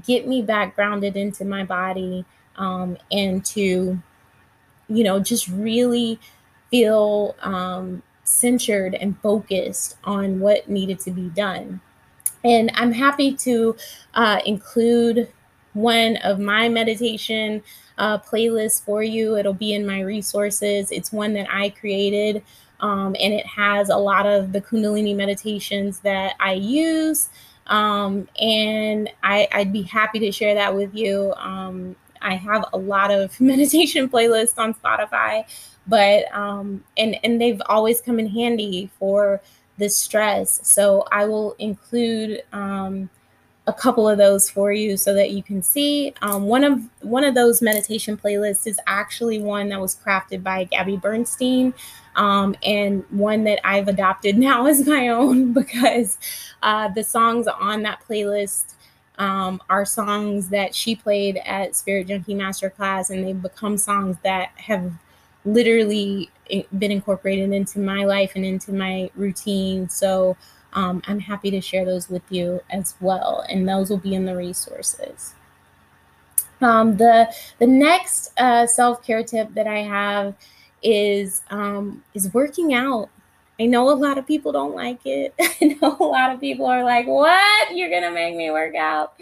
get 0.05 0.27
me 0.27 0.41
back 0.41 0.75
grounded 0.75 1.15
into 1.15 1.45
my 1.45 1.63
body, 1.63 2.25
um, 2.57 2.97
and 3.11 3.45
to, 3.45 3.97
you 4.89 5.03
know, 5.03 5.19
just 5.19 5.47
really 5.47 6.19
feel 6.71 7.35
um, 7.41 8.01
centered 8.23 8.95
and 8.95 9.19
focused 9.21 9.97
on 10.03 10.39
what 10.39 10.69
needed 10.69 10.99
to 11.01 11.11
be 11.11 11.29
done. 11.29 11.81
And 12.43 12.71
I'm 12.75 12.91
happy 12.91 13.33
to 13.35 13.75
uh, 14.13 14.39
include 14.45 15.31
one 15.73 16.17
of 16.17 16.39
my 16.39 16.69
meditation 16.69 17.61
uh, 17.97 18.17
playlists 18.19 18.83
for 18.83 19.03
you. 19.03 19.37
It'll 19.37 19.53
be 19.53 19.73
in 19.73 19.85
my 19.85 20.01
resources. 20.01 20.91
It's 20.91 21.11
one 21.11 21.33
that 21.33 21.47
I 21.51 21.69
created, 21.69 22.43
um, 22.79 23.15
and 23.19 23.33
it 23.33 23.45
has 23.45 23.89
a 23.89 23.97
lot 23.97 24.25
of 24.25 24.53
the 24.53 24.61
Kundalini 24.61 25.15
meditations 25.15 25.99
that 25.99 26.35
I 26.39 26.53
use. 26.53 27.29
Um, 27.67 28.27
and 28.41 29.09
I, 29.21 29.47
would 29.57 29.73
be 29.73 29.83
happy 29.83 30.19
to 30.19 30.31
share 30.31 30.55
that 30.55 30.75
with 30.75 30.95
you. 30.95 31.33
Um, 31.37 31.95
I 32.21 32.35
have 32.35 32.65
a 32.73 32.77
lot 32.77 33.11
of 33.11 33.39
meditation 33.41 34.09
playlists 34.09 34.57
on 34.57 34.73
Spotify, 34.73 35.45
but 35.87 36.31
um, 36.33 36.83
and 36.97 37.17
and 37.23 37.41
they've 37.41 37.61
always 37.67 38.01
come 38.01 38.19
in 38.19 38.27
handy 38.27 38.89
for 38.99 39.41
the 39.77 39.89
stress. 39.89 40.59
So 40.67 41.05
I 41.11 41.25
will 41.25 41.55
include 41.57 42.43
um, 42.53 43.09
a 43.69 43.73
couple 43.73 44.09
of 44.09 44.17
those 44.17 44.49
for 44.49 44.73
you 44.73 44.97
so 44.97 45.13
that 45.13 45.31
you 45.31 45.43
can 45.43 45.61
see. 45.61 46.13
Um, 46.21 46.43
one 46.43 46.63
of 46.63 46.81
one 47.01 47.23
of 47.23 47.35
those 47.35 47.61
meditation 47.61 48.17
playlists 48.17 48.67
is 48.67 48.79
actually 48.87 49.39
one 49.39 49.69
that 49.69 49.79
was 49.79 49.95
crafted 49.95 50.43
by 50.43 50.65
Gabby 50.65 50.97
Bernstein, 50.97 51.73
um, 52.15 52.55
and 52.63 53.03
one 53.11 53.43
that 53.45 53.59
I've 53.63 53.87
adopted 53.87 54.37
now 54.49 54.65
as 54.65 54.85
my 54.85 55.07
own 55.07 55.53
because 55.53 56.17
uh, 56.63 56.89
the 56.89 57.03
songs 57.03 57.47
on 57.47 57.83
that 57.83 58.01
playlist. 58.07 58.73
Um, 59.19 59.61
are 59.69 59.85
songs 59.85 60.47
that 60.49 60.73
she 60.73 60.95
played 60.95 61.41
at 61.45 61.75
Spirit 61.75 62.07
Junkie 62.07 62.35
Masterclass, 62.35 63.09
and 63.09 63.23
they've 63.23 63.41
become 63.41 63.77
songs 63.77 64.15
that 64.23 64.51
have 64.55 64.91
literally 65.45 66.29
been 66.77 66.91
incorporated 66.91 67.51
into 67.51 67.79
my 67.79 68.05
life 68.05 68.31
and 68.35 68.45
into 68.45 68.71
my 68.71 69.11
routine. 69.15 69.89
So 69.89 70.37
um, 70.73 71.01
I'm 71.07 71.19
happy 71.19 71.51
to 71.51 71.61
share 71.61 71.85
those 71.85 72.09
with 72.09 72.23
you 72.29 72.61
as 72.69 72.95
well, 73.01 73.45
and 73.49 73.67
those 73.67 73.89
will 73.89 73.97
be 73.97 74.15
in 74.15 74.25
the 74.25 74.35
resources. 74.35 75.33
Um, 76.61 76.97
the 76.97 77.33
the 77.59 77.67
next 77.67 78.33
uh, 78.37 78.67
self 78.67 79.03
care 79.03 79.23
tip 79.23 79.53
that 79.53 79.67
I 79.67 79.79
have 79.79 80.35
is 80.83 81.41
um, 81.49 82.03
is 82.13 82.33
working 82.33 82.73
out. 82.73 83.09
I 83.59 83.65
know 83.65 83.89
a 83.89 83.93
lot 83.93 84.17
of 84.17 84.25
people 84.25 84.51
don't 84.51 84.75
like 84.75 85.05
it. 85.05 85.33
I 85.39 85.77
know 85.81 85.97
a 85.99 86.03
lot 86.03 86.31
of 86.33 86.39
people 86.39 86.65
are 86.65 86.83
like, 86.83 87.07
"What? 87.07 87.75
You're 87.75 87.89
gonna 87.89 88.11
make 88.11 88.35
me 88.35 88.51
work 88.51 88.75
out?" 88.75 89.13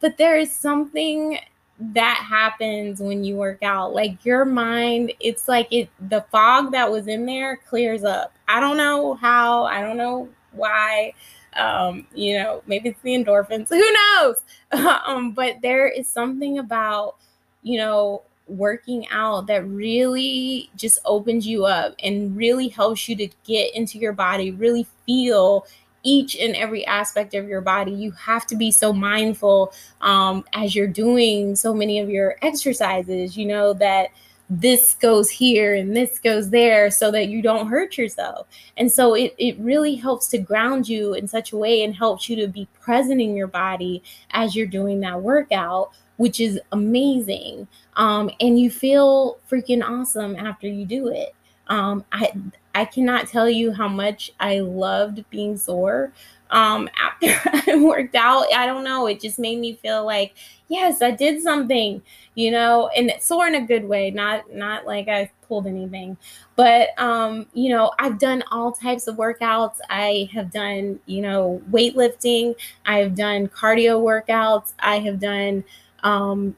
But 0.00 0.16
there 0.16 0.36
is 0.36 0.54
something 0.54 1.38
that 1.80 2.24
happens 2.28 3.00
when 3.00 3.24
you 3.24 3.36
work 3.36 3.62
out. 3.62 3.94
Like 3.94 4.24
your 4.24 4.44
mind, 4.44 5.12
it's 5.20 5.48
like 5.48 5.72
it 5.72 5.88
the 6.08 6.24
fog 6.30 6.72
that 6.72 6.90
was 6.90 7.08
in 7.08 7.26
there 7.26 7.56
clears 7.68 8.04
up. 8.04 8.32
I 8.48 8.60
don't 8.60 8.76
know 8.76 9.14
how, 9.14 9.64
I 9.64 9.80
don't 9.80 9.96
know 9.96 10.28
why. 10.52 11.14
Um, 11.54 12.06
you 12.14 12.38
know, 12.38 12.62
maybe 12.66 12.90
it's 12.90 13.00
the 13.02 13.12
endorphins, 13.14 13.68
who 13.70 13.92
knows? 13.92 14.42
um, 15.06 15.32
but 15.32 15.56
there 15.62 15.88
is 15.88 16.08
something 16.08 16.58
about, 16.58 17.16
you 17.62 17.78
know, 17.78 18.22
working 18.48 19.06
out 19.10 19.46
that 19.46 19.66
really 19.66 20.70
just 20.76 20.98
opens 21.04 21.46
you 21.46 21.66
up 21.66 21.94
and 22.02 22.36
really 22.36 22.68
helps 22.68 23.08
you 23.08 23.16
to 23.16 23.28
get 23.44 23.74
into 23.74 23.98
your 23.98 24.12
body, 24.12 24.50
really 24.50 24.86
feel 25.06 25.66
each 26.02 26.36
and 26.36 26.56
every 26.56 26.86
aspect 26.86 27.34
of 27.34 27.48
your 27.48 27.60
body. 27.60 27.92
You 27.92 28.12
have 28.12 28.46
to 28.46 28.56
be 28.56 28.70
so 28.70 28.92
mindful 28.92 29.72
um, 30.00 30.44
as 30.54 30.74
you're 30.74 30.86
doing 30.86 31.54
so 31.56 31.74
many 31.74 31.98
of 31.98 32.08
your 32.08 32.36
exercises, 32.42 33.36
you 33.36 33.46
know, 33.46 33.72
that 33.74 34.08
this 34.50 34.94
goes 34.94 35.28
here 35.28 35.74
and 35.74 35.94
this 35.94 36.18
goes 36.18 36.48
there 36.50 36.90
so 36.90 37.10
that 37.10 37.28
you 37.28 37.42
don't 37.42 37.68
hurt 37.68 37.98
yourself. 37.98 38.46
And 38.78 38.90
so 38.90 39.14
it, 39.14 39.34
it 39.36 39.58
really 39.58 39.94
helps 39.94 40.28
to 40.28 40.38
ground 40.38 40.88
you 40.88 41.12
in 41.12 41.28
such 41.28 41.52
a 41.52 41.56
way 41.56 41.82
and 41.82 41.94
helps 41.94 42.28
you 42.28 42.36
to 42.36 42.48
be 42.48 42.66
present 42.80 43.20
in 43.20 43.36
your 43.36 43.46
body 43.46 44.02
as 44.30 44.56
you're 44.56 44.66
doing 44.66 45.00
that 45.00 45.20
workout, 45.20 45.90
which 46.18 46.40
is 46.40 46.60
amazing. 46.72 47.66
Um, 47.96 48.30
and 48.40 48.60
you 48.60 48.70
feel 48.70 49.38
freaking 49.50 49.82
awesome 49.82 50.36
after 50.36 50.68
you 50.68 50.84
do 50.84 51.08
it. 51.08 51.34
Um, 51.68 52.04
I 52.12 52.32
I 52.74 52.84
cannot 52.84 53.26
tell 53.28 53.48
you 53.50 53.72
how 53.72 53.88
much 53.88 54.32
I 54.38 54.60
loved 54.60 55.24
being 55.30 55.56
sore 55.56 56.12
um, 56.50 56.88
after 56.96 57.26
I 57.72 57.76
worked 57.82 58.14
out. 58.14 58.44
I 58.54 58.66
don't 58.66 58.84
know. 58.84 59.06
It 59.06 59.20
just 59.20 59.38
made 59.38 59.58
me 59.58 59.74
feel 59.74 60.04
like, 60.04 60.34
yes, 60.68 61.02
I 61.02 61.10
did 61.10 61.42
something, 61.42 62.02
you 62.34 62.50
know, 62.50 62.88
and 62.96 63.12
sore 63.20 63.46
in 63.46 63.54
a 63.54 63.66
good 63.66 63.84
way, 63.88 64.10
not 64.10 64.52
not 64.52 64.86
like 64.86 65.08
I 65.08 65.30
pulled 65.46 65.66
anything. 65.66 66.16
But 66.56 66.88
um, 66.98 67.46
you 67.52 67.70
know, 67.70 67.92
I've 67.98 68.18
done 68.18 68.42
all 68.50 68.72
types 68.72 69.06
of 69.06 69.16
workouts. 69.16 69.78
I 69.90 70.28
have 70.32 70.50
done, 70.50 71.00
you 71.06 71.20
know, 71.22 71.60
weightlifting. 71.70 72.54
I've 72.86 73.14
done 73.14 73.48
cardio 73.48 74.00
workouts. 74.02 74.72
I 74.78 74.98
have 75.00 75.20
done 75.20 75.64
um 76.08 76.56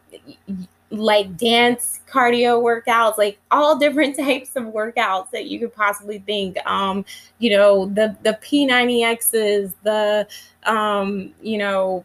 like 0.90 1.36
dance 1.36 2.00
cardio 2.10 2.60
workouts 2.60 3.16
like 3.16 3.38
all 3.50 3.78
different 3.78 4.16
types 4.26 4.56
of 4.56 4.64
workouts 4.64 5.30
that 5.30 5.46
you 5.46 5.58
could 5.58 5.74
possibly 5.74 6.18
think. 6.18 6.56
Um 6.66 7.04
you 7.38 7.50
know 7.56 7.86
the 7.86 8.16
the 8.22 8.38
p90x's 8.42 9.72
the 9.82 10.26
um 10.64 11.32
you 11.42 11.58
know 11.58 12.04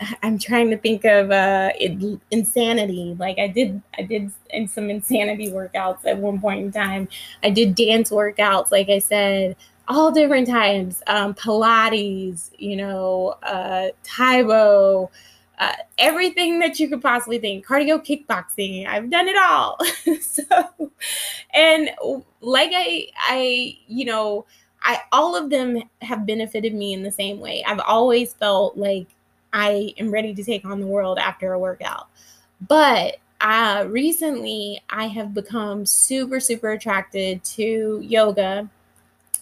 i'm 0.22 0.38
trying 0.38 0.70
to 0.70 0.76
think 0.78 1.04
of 1.04 1.30
uh 1.30 1.70
it, 1.78 2.20
insanity. 2.30 3.16
Like 3.18 3.38
i 3.38 3.48
did 3.48 3.80
i 3.98 4.02
did 4.02 4.30
some 4.68 4.90
insanity 4.90 5.50
workouts 5.50 6.04
at 6.06 6.18
one 6.18 6.40
point 6.40 6.60
in 6.60 6.72
time. 6.72 7.08
I 7.42 7.50
did 7.50 7.74
dance 7.74 8.10
workouts 8.10 8.70
like 8.70 8.88
i 8.88 8.98
said 8.98 9.56
all 9.90 10.10
different 10.10 10.46
times 10.46 11.02
um 11.06 11.32
pilates 11.32 12.50
you 12.58 12.76
know 12.76 13.36
uh 13.42 13.88
tae 14.04 14.42
bo 14.42 15.10
uh, 15.58 15.72
everything 15.98 16.60
that 16.60 16.78
you 16.78 16.88
could 16.88 17.02
possibly 17.02 17.38
think. 17.38 17.66
Cardio 17.66 17.98
kickboxing. 17.98 18.86
I've 18.86 19.10
done 19.10 19.28
it 19.28 19.36
all. 19.36 19.78
So 20.20 20.92
and 21.54 21.90
like 22.40 22.70
i 22.74 23.06
i 23.18 23.76
you 23.86 24.04
know 24.04 24.46
i 24.82 25.00
all 25.12 25.36
of 25.36 25.50
them 25.50 25.82
have 26.00 26.26
benefited 26.26 26.74
me 26.74 26.92
in 26.92 27.02
the 27.02 27.12
same 27.12 27.40
way. 27.40 27.64
I've 27.66 27.80
always 27.80 28.34
felt 28.34 28.76
like 28.76 29.08
i 29.52 29.94
am 29.98 30.10
ready 30.10 30.34
to 30.34 30.44
take 30.44 30.64
on 30.64 30.80
the 30.80 30.86
world 30.86 31.18
after 31.18 31.52
a 31.52 31.58
workout. 31.58 32.08
But 32.66 33.16
uh 33.40 33.86
recently 33.88 34.82
i 34.90 35.06
have 35.06 35.32
become 35.32 35.86
super 35.86 36.40
super 36.40 36.70
attracted 36.70 37.42
to 37.44 38.00
yoga 38.02 38.68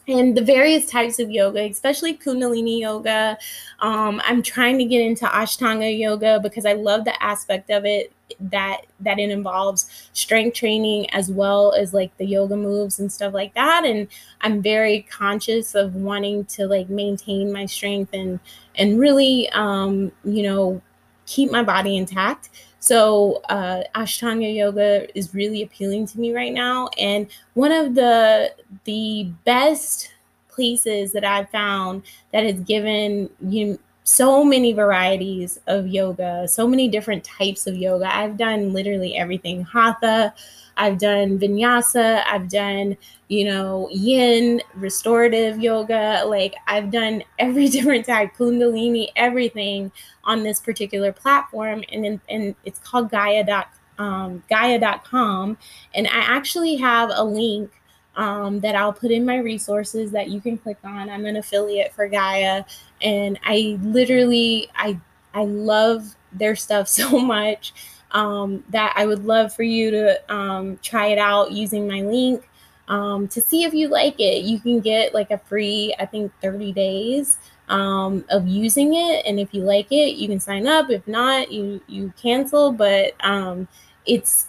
and 0.08 0.36
the 0.36 0.42
various 0.42 0.86
types 0.86 1.18
of 1.18 1.30
yoga, 1.30 1.62
especially 1.62 2.16
Kundalini 2.16 2.80
yoga. 2.80 3.36
Um, 3.80 4.20
I'm 4.24 4.42
trying 4.42 4.78
to 4.78 4.84
get 4.84 5.02
into 5.02 5.26
Ashtanga 5.26 5.98
yoga 5.98 6.38
because 6.40 6.64
I 6.64 6.74
love 6.74 7.04
the 7.04 7.20
aspect 7.22 7.70
of 7.70 7.84
it 7.84 8.12
that 8.40 8.82
that 9.00 9.18
it 9.18 9.30
involves 9.30 10.08
strength 10.12 10.54
training 10.56 11.08
as 11.10 11.30
well 11.30 11.72
as 11.74 11.94
like 11.94 12.16
the 12.18 12.26
yoga 12.26 12.56
moves 12.56 12.98
and 12.98 13.10
stuff 13.10 13.34
like 13.34 13.54
that. 13.54 13.84
And 13.84 14.08
I'm 14.40 14.62
very 14.62 15.02
conscious 15.10 15.74
of 15.74 15.94
wanting 15.94 16.44
to 16.46 16.66
like 16.66 16.88
maintain 16.88 17.52
my 17.52 17.66
strength 17.66 18.12
and 18.12 18.38
and 18.76 19.00
really, 19.00 19.48
um, 19.50 20.12
you 20.24 20.42
know, 20.42 20.80
keep 21.26 21.50
my 21.50 21.62
body 21.62 21.96
intact. 21.96 22.50
So 22.80 23.42
uh, 23.48 23.82
Ashtanga 23.94 24.54
yoga 24.54 25.06
is 25.16 25.34
really 25.34 25.62
appealing 25.62 26.06
to 26.08 26.20
me 26.20 26.34
right 26.34 26.52
now, 26.52 26.88
and 26.98 27.26
one 27.54 27.72
of 27.72 27.94
the 27.94 28.52
the 28.84 29.30
best 29.44 30.12
places 30.48 31.12
that 31.12 31.24
I've 31.24 31.50
found 31.50 32.02
that 32.32 32.44
has 32.44 32.60
given 32.60 33.28
you 33.40 33.78
so 34.04 34.44
many 34.44 34.72
varieties 34.72 35.58
of 35.66 35.88
yoga, 35.88 36.46
so 36.46 36.66
many 36.66 36.88
different 36.88 37.24
types 37.24 37.66
of 37.66 37.76
yoga. 37.76 38.14
I've 38.14 38.36
done 38.36 38.72
literally 38.72 39.16
everything 39.16 39.64
hatha, 39.64 40.32
I've 40.76 40.98
done 40.98 41.38
vinyasa, 41.38 42.22
I've 42.26 42.48
done, 42.48 42.96
you 43.28 43.44
know, 43.44 43.88
yin, 43.90 44.60
restorative 44.74 45.60
yoga. 45.60 46.22
Like 46.26 46.54
I've 46.66 46.90
done 46.90 47.22
every 47.38 47.68
different 47.68 48.06
type, 48.06 48.34
kundalini, 48.36 49.08
everything 49.16 49.92
on 50.24 50.42
this 50.42 50.60
particular 50.60 51.12
platform. 51.12 51.82
And, 51.92 52.20
and 52.28 52.54
it's 52.64 52.78
called 52.80 53.10
Gaia. 53.10 53.64
Um, 53.98 54.42
Gaia.com. 54.50 55.56
And 55.94 56.06
I 56.06 56.10
actually 56.18 56.76
have 56.76 57.10
a 57.14 57.24
link 57.24 57.70
um, 58.16 58.60
that 58.60 58.74
I'll 58.74 58.92
put 58.92 59.10
in 59.10 59.24
my 59.24 59.38
resources 59.38 60.10
that 60.12 60.30
you 60.30 60.40
can 60.40 60.58
click 60.58 60.78
on. 60.84 61.10
I'm 61.10 61.26
an 61.26 61.36
affiliate 61.36 61.92
for 61.92 62.08
Gaia, 62.08 62.64
and 63.02 63.38
I 63.44 63.78
literally 63.82 64.68
I 64.74 64.98
I 65.34 65.44
love 65.44 66.16
their 66.32 66.56
stuff 66.56 66.88
so 67.00 67.18
much 67.18 67.74
um, 68.16 68.64
that 68.70 68.94
I 68.96 69.04
would 69.04 69.26
love 69.26 69.54
for 69.54 69.62
you 69.62 69.90
to 69.90 70.34
um, 70.34 70.78
try 70.82 71.08
it 71.08 71.18
out 71.18 71.52
using 71.52 71.86
my 71.86 72.00
link 72.00 72.48
um, 72.88 73.28
to 73.28 73.42
see 73.42 73.64
if 73.64 73.74
you 73.74 73.88
like 73.88 74.18
it. 74.18 74.42
You 74.42 74.58
can 74.58 74.80
get 74.80 75.12
like 75.12 75.30
a 75.30 75.36
free, 75.36 75.94
I 76.00 76.06
think, 76.06 76.32
30 76.40 76.72
days 76.72 77.36
um, 77.68 78.24
of 78.30 78.48
using 78.48 78.94
it, 78.94 79.26
and 79.26 79.38
if 79.38 79.52
you 79.52 79.62
like 79.64 79.92
it, 79.92 80.16
you 80.16 80.28
can 80.28 80.40
sign 80.40 80.66
up. 80.66 80.88
If 80.88 81.06
not, 81.06 81.52
you 81.52 81.82
you 81.88 82.10
cancel. 82.20 82.72
But 82.72 83.12
um, 83.20 83.68
it's 84.06 84.46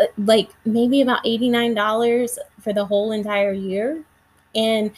uh, 0.00 0.06
like 0.16 0.48
maybe 0.64 1.02
about 1.02 1.24
$89 1.24 2.38
for 2.60 2.72
the 2.72 2.86
whole 2.86 3.12
entire 3.12 3.52
year, 3.52 4.02
and 4.54 4.92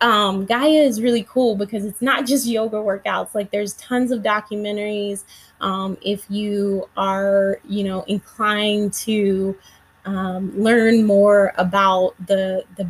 um, 0.00 0.44
Gaia 0.44 0.82
is 0.82 1.00
really 1.00 1.26
cool 1.28 1.56
because 1.56 1.84
it's 1.84 2.02
not 2.02 2.26
just 2.26 2.46
yoga 2.46 2.76
workouts. 2.76 3.34
Like 3.34 3.50
there's 3.50 3.74
tons 3.74 4.10
of 4.10 4.22
documentaries. 4.22 5.24
Um, 5.60 5.96
if 6.02 6.24
you 6.28 6.88
are, 6.96 7.60
you 7.66 7.84
know, 7.84 8.02
inclined 8.02 8.92
to 8.94 9.56
um, 10.04 10.52
learn 10.60 11.04
more 11.04 11.52
about 11.56 12.14
the 12.26 12.64
the 12.76 12.88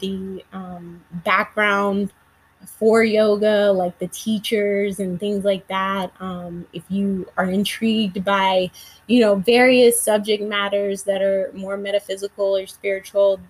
the 0.00 0.44
um, 0.52 1.02
background 1.24 2.12
for 2.64 3.02
yoga, 3.04 3.70
like 3.72 3.98
the 3.98 4.08
teachers 4.08 4.98
and 5.00 5.20
things 5.20 5.44
like 5.44 5.66
that. 5.68 6.12
Um, 6.20 6.66
if 6.72 6.82
you 6.88 7.28
are 7.36 7.50
intrigued 7.50 8.24
by, 8.24 8.70
you 9.06 9.20
know, 9.20 9.36
various 9.36 10.00
subject 10.00 10.42
matters 10.42 11.02
that 11.04 11.22
are 11.22 11.50
more 11.54 11.76
metaphysical 11.76 12.56
or 12.56 12.66
spiritual, 12.66 13.40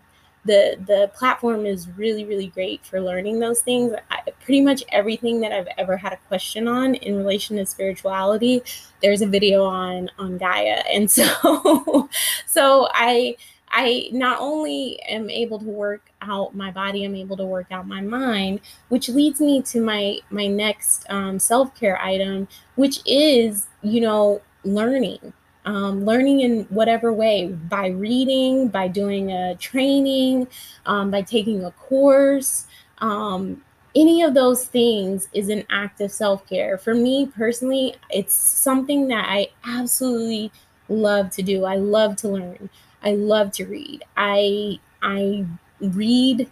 the 0.47 0.77
the 0.87 1.11
platform 1.15 1.67
is 1.67 1.89
really 1.97 2.25
really 2.25 2.49
great 2.49 2.85
for 2.87 3.01
learning 3.01 3.41
those 3.41 3.61
things. 3.61 3.93
I, 4.11 4.21
pretty 4.47 4.61
much 4.61 4.85
everything 4.91 5.41
that 5.41 5.53
i've 5.53 5.67
ever 5.77 5.97
had 5.97 6.13
a 6.13 6.17
question 6.29 6.69
on 6.69 6.95
in 6.95 7.17
relation 7.17 7.57
to 7.57 7.67
spirituality 7.67 8.63
there's 9.03 9.21
a 9.21 9.27
video 9.27 9.65
on 9.65 10.09
on 10.19 10.39
gaia. 10.39 10.83
And 10.95 11.11
so 11.11 12.09
so 12.47 12.89
i 12.93 13.37
i 13.71 14.09
not 14.13 14.39
only 14.41 15.01
am 15.09 15.29
able 15.29 15.59
to 15.59 15.65
work 15.65 16.11
out 16.23 16.55
my 16.55 16.71
body 16.71 17.05
i'm 17.05 17.17
able 17.17 17.37
to 17.37 17.45
work 17.45 17.67
out 17.73 17.89
my 17.89 18.01
mind 18.01 18.61
which 18.89 19.09
leads 19.09 19.41
me 19.41 19.61
to 19.63 19.81
my 19.81 20.19
my 20.31 20.47
next 20.47 21.05
um, 21.11 21.39
self-care 21.39 22.01
item 22.01 22.47
which 22.77 23.01
is 23.05 23.67
you 23.83 24.01
know 24.01 24.41
learning 24.65 25.33
um, 25.67 26.05
learning 26.05 26.41
in 26.41 26.65
whatever 26.71 27.13
way 27.13 27.49
by 27.49 27.89
reading, 27.89 28.69
by 28.69 28.89
doing 28.89 29.33
a 29.33 29.57
training, 29.57 30.49
um, 30.87 31.11
by 31.11 31.23
taking 31.23 31.65
a 31.65 31.73
course. 31.73 32.67
Um, 32.99 33.63
any 33.95 34.23
of 34.23 34.35
those 34.35 34.65
things 34.67 35.29
is 35.33 35.49
an 35.49 35.65
act 35.71 36.01
of 36.01 36.13
self 36.13 36.47
care. 36.49 36.79
For 36.79 36.95
me 36.95 37.27
personally, 37.27 37.97
it's 38.11 38.35
something 38.35 39.09
that 39.09 39.27
I 39.29 39.49
absolutely 39.67 40.53
love 40.89 41.31
to 41.31 41.43
do. 41.43 41.65
I 41.65 41.77
love 41.77 42.17
to 42.17 42.29
learn. 42.29 42.71
I 43.03 43.15
love 43.15 43.53
to 43.53 43.67
read. 43.67 44.05
I 44.17 44.79
I 45.03 45.47
read 45.81 46.51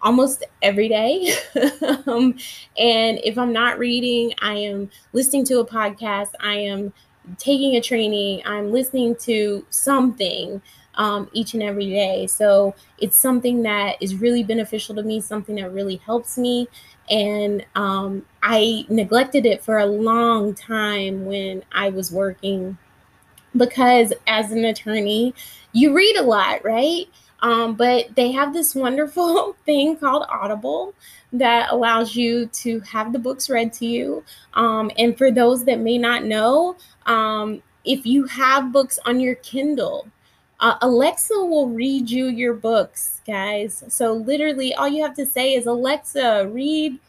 almost 0.00 0.44
every 0.62 0.88
day. 0.88 1.34
um, 2.06 2.36
and 2.78 3.20
if 3.24 3.38
I'm 3.38 3.52
not 3.52 3.78
reading, 3.78 4.34
I 4.40 4.54
am 4.54 4.90
listening 5.12 5.44
to 5.46 5.60
a 5.60 5.66
podcast. 5.66 6.30
I 6.40 6.54
am 6.54 6.92
taking 7.38 7.76
a 7.76 7.80
training, 7.80 8.42
I'm 8.44 8.72
listening 8.72 9.16
to 9.16 9.64
something 9.70 10.62
um, 10.94 11.28
each 11.32 11.54
and 11.54 11.62
every 11.62 11.86
day. 11.86 12.26
So 12.26 12.74
it's 12.98 13.16
something 13.16 13.62
that 13.62 13.96
is 14.00 14.14
really 14.16 14.44
beneficial 14.44 14.94
to 14.96 15.02
me, 15.02 15.20
something 15.20 15.56
that 15.56 15.72
really 15.72 15.96
helps 15.96 16.36
me. 16.36 16.68
And 17.10 17.64
um, 17.74 18.24
I 18.42 18.86
neglected 18.88 19.46
it 19.46 19.62
for 19.62 19.78
a 19.78 19.86
long 19.86 20.54
time 20.54 21.26
when 21.26 21.64
I 21.72 21.90
was 21.90 22.12
working 22.12 22.78
because 23.56 24.12
as 24.26 24.50
an 24.52 24.64
attorney, 24.64 25.34
you 25.72 25.94
read 25.94 26.16
a 26.16 26.22
lot, 26.22 26.64
right? 26.64 27.06
Um, 27.42 27.74
but 27.74 28.14
they 28.14 28.30
have 28.32 28.52
this 28.52 28.74
wonderful 28.74 29.56
thing 29.66 29.96
called 29.96 30.24
Audible 30.28 30.94
that 31.32 31.72
allows 31.72 32.14
you 32.14 32.46
to 32.46 32.80
have 32.80 33.12
the 33.12 33.18
books 33.18 33.50
read 33.50 33.72
to 33.74 33.86
you. 33.86 34.24
Um, 34.54 34.90
and 34.96 35.18
for 35.18 35.30
those 35.30 35.64
that 35.64 35.80
may 35.80 35.98
not 35.98 36.24
know, 36.24 36.76
um, 37.06 37.62
if 37.84 38.06
you 38.06 38.26
have 38.26 38.72
books 38.72 38.98
on 39.04 39.18
your 39.18 39.34
Kindle, 39.36 40.06
uh, 40.60 40.76
Alexa 40.80 41.34
will 41.34 41.68
read 41.68 42.08
you 42.08 42.26
your 42.26 42.54
books, 42.54 43.20
guys. 43.26 43.82
So 43.88 44.12
literally, 44.12 44.72
all 44.74 44.86
you 44.86 45.02
have 45.02 45.16
to 45.16 45.26
say 45.26 45.54
is, 45.54 45.66
Alexa, 45.66 46.48
read, 46.52 47.00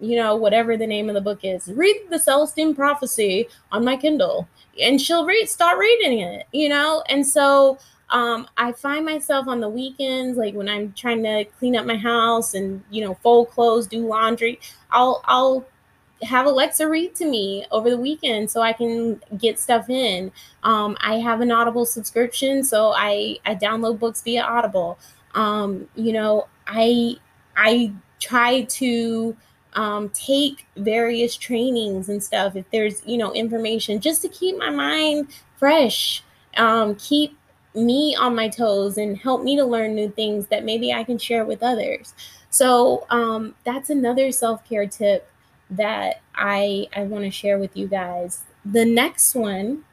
you 0.00 0.16
know, 0.16 0.34
whatever 0.34 0.76
the 0.76 0.88
name 0.88 1.08
of 1.08 1.14
the 1.14 1.20
book 1.20 1.40
is. 1.44 1.68
Read 1.68 1.96
the 2.10 2.18
Celestine 2.18 2.74
Prophecy 2.74 3.48
on 3.70 3.84
my 3.84 3.96
Kindle, 3.96 4.48
and 4.82 5.00
she'll 5.00 5.24
read, 5.24 5.48
start 5.48 5.78
reading 5.78 6.18
it. 6.18 6.46
You 6.50 6.70
know, 6.70 7.04
and 7.08 7.24
so 7.24 7.78
um, 8.10 8.48
I 8.56 8.72
find 8.72 9.04
myself 9.04 9.46
on 9.46 9.60
the 9.60 9.68
weekends, 9.68 10.36
like 10.36 10.54
when 10.54 10.68
I'm 10.68 10.92
trying 10.92 11.22
to 11.22 11.44
clean 11.58 11.76
up 11.76 11.86
my 11.86 11.96
house 11.96 12.54
and 12.54 12.82
you 12.90 13.04
know 13.04 13.14
fold 13.22 13.50
clothes, 13.50 13.86
do 13.86 14.06
laundry. 14.06 14.60
I'll 14.90 15.22
I'll 15.26 15.66
have 16.22 16.46
Alexa 16.46 16.86
read 16.88 17.14
to 17.14 17.24
me 17.24 17.64
over 17.70 17.88
the 17.88 17.96
weekend 17.96 18.50
so 18.50 18.60
I 18.60 18.72
can 18.72 19.20
get 19.38 19.58
stuff 19.58 19.88
in. 19.88 20.30
Um, 20.62 20.96
I 21.00 21.14
have 21.14 21.40
an 21.40 21.50
Audible 21.50 21.86
subscription, 21.86 22.64
so 22.64 22.92
I 22.94 23.38
I 23.46 23.54
download 23.54 23.98
books 23.98 24.22
via 24.22 24.42
Audible. 24.42 24.98
Um, 25.34 25.88
you 25.94 26.12
know, 26.12 26.48
I 26.66 27.14
I 27.56 27.92
try 28.18 28.62
to 28.62 29.36
um, 29.74 30.08
take 30.10 30.66
various 30.76 31.36
trainings 31.36 32.08
and 32.08 32.22
stuff 32.22 32.56
if 32.56 32.68
there's 32.70 33.06
you 33.06 33.16
know 33.16 33.32
information 33.32 34.00
just 34.00 34.20
to 34.22 34.28
keep 34.28 34.58
my 34.58 34.68
mind 34.70 35.28
fresh 35.56 36.24
um, 36.56 36.96
keep 36.96 37.38
me 37.74 38.16
on 38.16 38.34
my 38.34 38.48
toes 38.48 38.98
and 38.98 39.16
help 39.16 39.42
me 39.42 39.56
to 39.56 39.64
learn 39.64 39.94
new 39.94 40.10
things 40.10 40.46
that 40.48 40.64
maybe 40.64 40.92
I 40.92 41.04
can 41.04 41.18
share 41.18 41.44
with 41.44 41.62
others. 41.62 42.14
So 42.50 43.06
um, 43.10 43.54
that's 43.64 43.90
another 43.90 44.32
self 44.32 44.68
care 44.68 44.86
tip 44.86 45.30
that 45.70 46.20
I 46.34 46.88
I 46.94 47.04
want 47.04 47.24
to 47.24 47.30
share 47.30 47.58
with 47.58 47.76
you 47.76 47.86
guys. 47.86 48.42
The 48.64 48.84
next 48.84 49.34
one, 49.34 49.84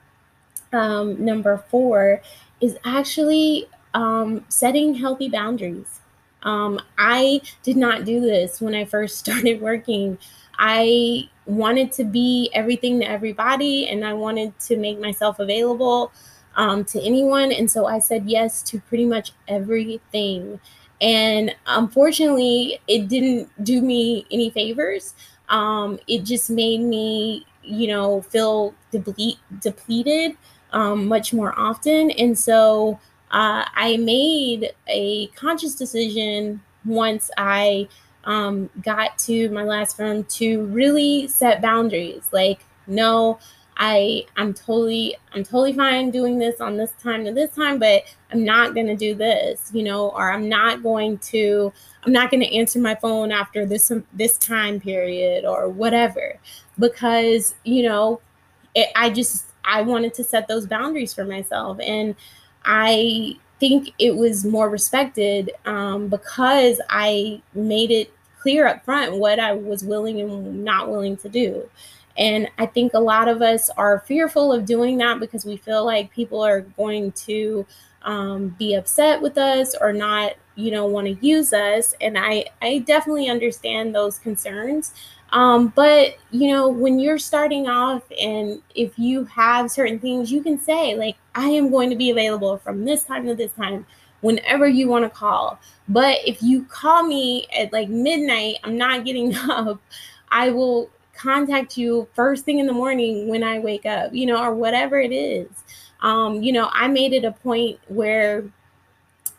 um, 0.73 1.23
number 1.23 1.57
four, 1.69 2.21
is 2.59 2.77
actually 2.83 3.67
um, 3.93 4.43
setting 4.49 4.95
healthy 4.95 5.29
boundaries. 5.29 6.01
Um, 6.43 6.79
I 6.97 7.41
did 7.63 7.77
not 7.77 8.05
do 8.05 8.19
this 8.19 8.59
when 8.59 8.73
I 8.73 8.85
first 8.85 9.17
started 9.25 9.61
working. 9.61 10.17
I 10.59 11.29
wanted 11.45 11.91
to 11.93 12.03
be 12.03 12.49
everything 12.53 12.99
to 13.01 13.07
everybody, 13.07 13.87
and 13.87 14.03
I 14.03 14.13
wanted 14.13 14.57
to 14.61 14.77
make 14.77 14.99
myself 14.99 15.37
available 15.39 16.11
um, 16.57 16.83
to 16.85 17.01
anyone. 17.01 17.51
And 17.51 17.71
so 17.71 17.85
I 17.85 17.99
said 17.99 18.29
yes 18.29 18.61
to 18.63 18.79
pretty 18.81 19.05
much 19.05 19.31
everything. 19.47 20.59
And 20.99 21.55
unfortunately, 21.67 22.79
it 22.87 23.07
didn't 23.07 23.49
do 23.63 23.81
me 23.81 24.25
any 24.31 24.49
favors. 24.49 25.13
Um, 25.49 25.99
it 26.07 26.23
just 26.23 26.49
made 26.49 26.81
me, 26.81 27.45
you 27.63 27.87
know, 27.87 28.21
feel 28.23 28.73
deplete, 28.91 29.37
depleted 29.61 30.35
um, 30.73 31.07
much 31.07 31.31
more 31.33 31.57
often. 31.57 32.11
And 32.11 32.37
so 32.37 32.99
uh, 33.31 33.63
I 33.75 33.97
made 33.97 34.73
a 34.87 35.27
conscious 35.27 35.75
decision 35.75 36.61
once 36.83 37.29
I 37.37 37.87
um, 38.23 38.69
got 38.81 39.17
to 39.19 39.49
my 39.49 39.63
last 39.63 39.95
firm 39.95 40.23
to 40.23 40.65
really 40.65 41.27
set 41.27 41.61
boundaries. 41.61 42.23
Like, 42.31 42.65
no, 42.87 43.39
I 43.77 44.25
I'm 44.35 44.53
totally 44.53 45.15
I'm 45.33 45.43
totally 45.43 45.73
fine 45.73 46.09
doing 46.09 46.39
this 46.39 46.59
on 46.59 46.77
this 46.77 46.91
time 47.01 47.25
to 47.25 47.31
this 47.31 47.51
time, 47.51 47.77
but 47.77 48.03
I'm 48.31 48.43
not 48.43 48.73
going 48.73 48.87
to 48.87 48.95
do 48.95 49.13
this, 49.13 49.69
you 49.73 49.83
know, 49.83 50.09
or 50.09 50.31
I'm 50.31 50.49
not 50.49 50.81
going 50.81 51.19
to 51.19 51.71
I'm 52.03 52.11
not 52.11 52.31
going 52.31 52.41
to 52.41 52.55
answer 52.55 52.79
my 52.79 52.95
phone 52.95 53.31
after 53.31 53.65
this 53.65 53.91
this 54.13 54.37
time 54.37 54.79
period 54.79 55.45
or 55.45 55.69
whatever 55.69 56.37
because, 56.79 57.53
you 57.63 57.83
know, 57.83 58.19
it, 58.73 58.89
I 58.95 59.11
just 59.11 59.45
I 59.63 59.83
wanted 59.83 60.13
to 60.15 60.23
set 60.23 60.47
those 60.47 60.65
boundaries 60.65 61.13
for 61.13 61.25
myself 61.25 61.77
and 61.81 62.15
I 62.65 63.37
think 63.59 63.93
it 63.99 64.15
was 64.15 64.43
more 64.43 64.69
respected 64.69 65.51
um, 65.65 66.07
because 66.07 66.81
I 66.89 67.41
made 67.53 67.91
it 67.91 68.11
clear 68.39 68.67
up 68.67 68.85
front 68.85 69.17
what 69.17 69.39
I 69.39 69.53
was 69.53 69.83
willing 69.83 70.19
and 70.19 70.63
not 70.63 70.89
willing 70.89 71.17
to 71.17 71.29
do. 71.29 71.69
And 72.17 72.49
I 72.57 72.65
think 72.65 72.93
a 72.93 72.99
lot 72.99 73.27
of 73.27 73.41
us 73.41 73.69
are 73.71 73.99
fearful 74.07 74.51
of 74.51 74.65
doing 74.65 74.97
that 74.97 75.19
because 75.19 75.45
we 75.45 75.57
feel 75.57 75.85
like 75.85 76.11
people 76.11 76.41
are 76.41 76.61
going 76.61 77.11
to 77.13 77.65
um, 78.01 78.55
be 78.57 78.73
upset 78.73 79.21
with 79.21 79.37
us 79.37 79.75
or 79.79 79.93
not, 79.93 80.33
you 80.55 80.71
know, 80.71 80.85
want 80.87 81.07
to 81.07 81.25
use 81.25 81.53
us. 81.53 81.93
And 82.01 82.17
I, 82.17 82.45
I 82.61 82.79
definitely 82.79 83.29
understand 83.29 83.93
those 83.93 84.17
concerns. 84.17 84.93
Um, 85.31 85.73
but 85.75 86.15
you 86.31 86.49
know, 86.49 86.69
when 86.69 86.99
you're 86.99 87.19
starting 87.19 87.67
off 87.67 88.03
and 88.19 88.61
if 88.75 88.97
you 88.97 89.25
have 89.25 89.69
certain 89.69 89.99
things, 89.99 90.31
you 90.31 90.41
can 90.41 90.59
say, 90.59 90.95
like, 90.95 91.17
I 91.35 91.49
am 91.49 91.69
going 91.69 91.89
to 91.89 91.95
be 91.95 92.09
available 92.11 92.57
from 92.57 92.85
this 92.85 93.03
time 93.03 93.25
to 93.25 93.35
this 93.35 93.51
time 93.53 93.85
whenever 94.21 94.67
you 94.67 94.87
want 94.87 95.05
to 95.05 95.09
call. 95.09 95.59
But 95.89 96.19
if 96.25 96.41
you 96.41 96.63
call 96.65 97.03
me 97.03 97.45
at 97.57 97.73
like 97.73 97.89
midnight, 97.89 98.57
I'm 98.63 98.77
not 98.77 99.05
getting 99.05 99.35
up, 99.49 99.81
I 100.31 100.49
will 100.49 100.89
contact 101.17 101.77
you 101.77 102.07
first 102.13 102.45
thing 102.45 102.59
in 102.59 102.65
the 102.67 102.73
morning 102.73 103.27
when 103.27 103.43
I 103.43 103.59
wake 103.59 103.85
up, 103.85 104.13
you 104.13 104.25
know, 104.25 104.41
or 104.41 104.53
whatever 104.53 104.99
it 104.99 105.11
is. 105.11 105.47
Um, 106.01 106.43
you 106.43 106.51
know, 106.51 106.69
I 106.71 106.87
made 106.87 107.13
it 107.13 107.25
a 107.25 107.31
point 107.31 107.79
where, 107.87 108.43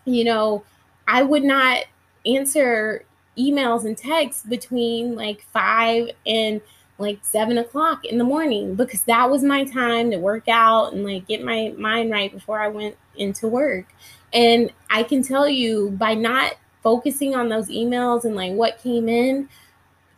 you 0.05 0.25
know, 0.25 0.65
I 1.07 1.23
would 1.23 1.45
not 1.45 1.85
answer 2.27 3.05
emails 3.39 3.85
and 3.85 3.97
texts 3.97 4.43
between 4.43 5.15
like 5.15 5.43
five 5.53 6.11
and 6.27 6.61
like 6.99 7.21
seven 7.23 7.59
o'clock 7.59 8.05
in 8.05 8.19
the 8.19 8.25
morning 8.25 8.75
because 8.75 9.03
that 9.03 9.31
was 9.31 9.45
my 9.45 9.65
time 9.65 10.11
to 10.11 10.19
work 10.19 10.49
out 10.49 10.93
and 10.93 11.05
like 11.05 11.29
get 11.29 11.45
my 11.45 11.73
mind 11.79 12.11
right 12.11 12.33
before 12.33 12.61
I 12.61 12.69
went 12.69 12.97
into 13.17 13.47
work. 13.47 13.87
And 14.33 14.73
I 14.91 15.05
can 15.05 15.23
tell 15.23 15.49
you 15.49 15.91
by 15.91 16.15
not 16.15 16.55
focusing 16.83 17.35
on 17.35 17.49
those 17.49 17.69
emails 17.69 18.25
and 18.25 18.35
like 18.35 18.53
what 18.53 18.79
came 18.79 19.09
in, 19.09 19.49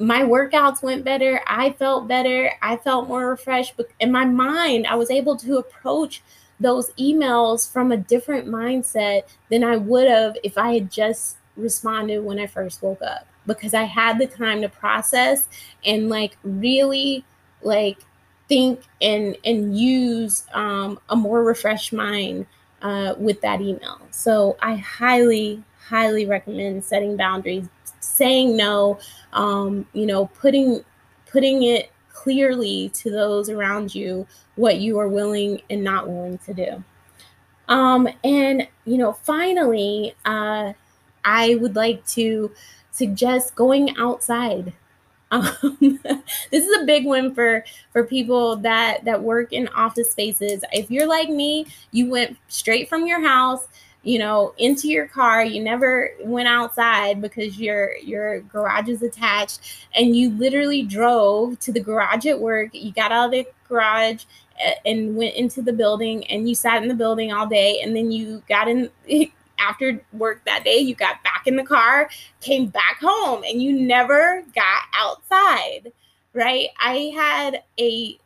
my 0.00 0.22
workouts 0.22 0.82
went 0.82 1.04
better. 1.04 1.42
I 1.46 1.72
felt 1.72 2.08
better. 2.08 2.52
I 2.62 2.76
felt 2.76 3.08
more 3.08 3.28
refreshed. 3.28 3.74
But 3.76 3.88
in 4.00 4.10
my 4.10 4.24
mind, 4.24 4.86
I 4.86 4.94
was 4.94 5.10
able 5.10 5.36
to 5.36 5.58
approach 5.58 6.22
those 6.58 6.90
emails 6.92 7.70
from 7.70 7.92
a 7.92 7.96
different 7.96 8.48
mindset 8.48 9.22
than 9.50 9.62
I 9.62 9.76
would 9.76 10.08
have 10.08 10.36
if 10.42 10.56
I 10.58 10.74
had 10.74 10.90
just 10.90 11.36
responded 11.56 12.24
when 12.24 12.38
I 12.38 12.46
first 12.46 12.82
woke 12.82 13.02
up 13.02 13.26
because 13.46 13.74
I 13.74 13.84
had 13.84 14.18
the 14.18 14.26
time 14.26 14.62
to 14.62 14.68
process 14.68 15.48
and 15.84 16.08
like 16.08 16.36
really 16.42 17.24
like 17.62 17.98
think 18.48 18.82
and 19.00 19.36
and 19.44 19.78
use 19.78 20.44
um, 20.52 20.98
a 21.08 21.16
more 21.16 21.42
refreshed 21.44 21.92
mind 21.92 22.46
uh, 22.82 23.14
with 23.18 23.40
that 23.42 23.60
email. 23.60 24.00
So 24.10 24.56
I 24.60 24.76
highly 24.76 25.62
highly 25.88 26.24
recommend 26.24 26.84
setting 26.84 27.16
boundaries, 27.16 27.68
saying 28.00 28.56
no, 28.56 28.98
um, 29.32 29.86
you 29.92 30.06
know, 30.06 30.26
putting 30.26 30.84
putting 31.30 31.62
it 31.62 31.92
clearly 32.12 32.90
to 32.90 33.10
those 33.10 33.48
around 33.48 33.94
you 33.94 34.26
what 34.56 34.78
you 34.78 34.98
are 34.98 35.08
willing 35.08 35.62
and 35.70 35.82
not 35.82 36.08
willing 36.08 36.38
to 36.38 36.52
do. 36.52 36.84
Um, 37.68 38.08
and 38.24 38.66
you 38.84 38.98
know, 38.98 39.12
finally, 39.12 40.14
uh, 40.24 40.72
I 41.24 41.54
would 41.56 41.76
like 41.76 42.04
to 42.08 42.50
suggest 42.90 43.54
going 43.54 43.96
outside. 43.96 44.72
Um, 45.32 46.00
this 46.50 46.66
is 46.66 46.82
a 46.82 46.84
big 46.86 47.06
one 47.06 47.32
for 47.32 47.64
for 47.92 48.02
people 48.02 48.56
that 48.56 49.04
that 49.04 49.22
work 49.22 49.52
in 49.52 49.68
office 49.68 50.10
spaces. 50.10 50.64
If 50.72 50.90
you're 50.90 51.06
like 51.06 51.28
me, 51.28 51.66
you 51.92 52.10
went 52.10 52.36
straight 52.48 52.88
from 52.88 53.06
your 53.06 53.24
house 53.24 53.68
you 54.02 54.18
know 54.18 54.54
into 54.58 54.88
your 54.88 55.06
car. 55.06 55.44
You 55.44 55.62
never 55.62 56.10
went 56.20 56.48
outside 56.48 57.20
because 57.20 57.58
your 57.58 57.96
your 57.98 58.40
garage 58.40 58.88
is 58.88 59.02
attached. 59.02 59.86
And 59.94 60.16
you 60.16 60.30
literally 60.30 60.82
drove 60.82 61.58
to 61.60 61.72
the 61.72 61.80
garage 61.80 62.26
at 62.26 62.40
work. 62.40 62.70
You 62.72 62.92
got 62.92 63.12
out 63.12 63.26
of 63.26 63.30
the 63.32 63.46
garage 63.68 64.24
and 64.84 65.16
went 65.16 65.34
into 65.36 65.62
the 65.62 65.72
building 65.72 66.26
and 66.28 66.48
you 66.48 66.54
sat 66.54 66.82
in 66.82 66.88
the 66.88 66.94
building 66.94 67.32
all 67.32 67.46
day. 67.46 67.80
And 67.82 67.94
then 67.94 68.10
you 68.10 68.42
got 68.48 68.68
in 68.68 68.90
after 69.58 70.02
work 70.14 70.42
that 70.46 70.64
day 70.64 70.78
you 70.78 70.94
got 70.94 71.22
back 71.22 71.42
in 71.46 71.54
the 71.54 71.62
car 71.62 72.08
came 72.40 72.66
back 72.68 72.96
home 72.98 73.42
and 73.44 73.62
you 73.62 73.78
never 73.78 74.42
got 74.54 74.84
outside 74.94 75.92
right? 76.32 76.68
I 76.78 77.12
had 77.14 77.62
a 77.78 78.18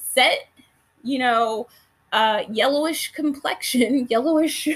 set 0.00 0.48
you 1.02 1.18
know 1.18 1.68
uh, 2.14 2.44
yellowish 2.48 3.12
complexion, 3.12 4.06
yellowish 4.10 4.68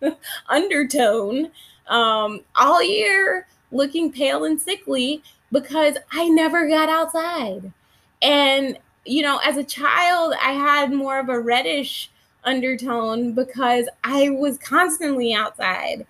undertone 0.48 1.50
um, 1.88 2.40
all 2.54 2.82
year, 2.82 3.46
looking 3.72 4.12
pale 4.12 4.44
and 4.44 4.60
sickly 4.60 5.22
because 5.50 5.96
I 6.12 6.28
never 6.28 6.68
got 6.68 6.90
outside. 6.90 7.72
And, 8.20 8.78
you 9.06 9.22
know, 9.22 9.40
as 9.44 9.56
a 9.56 9.64
child, 9.64 10.34
I 10.40 10.52
had 10.52 10.92
more 10.92 11.18
of 11.18 11.30
a 11.30 11.40
reddish 11.40 12.10
undertone 12.44 13.32
because 13.32 13.88
I 14.04 14.28
was 14.30 14.58
constantly 14.58 15.32
outside. 15.32 16.06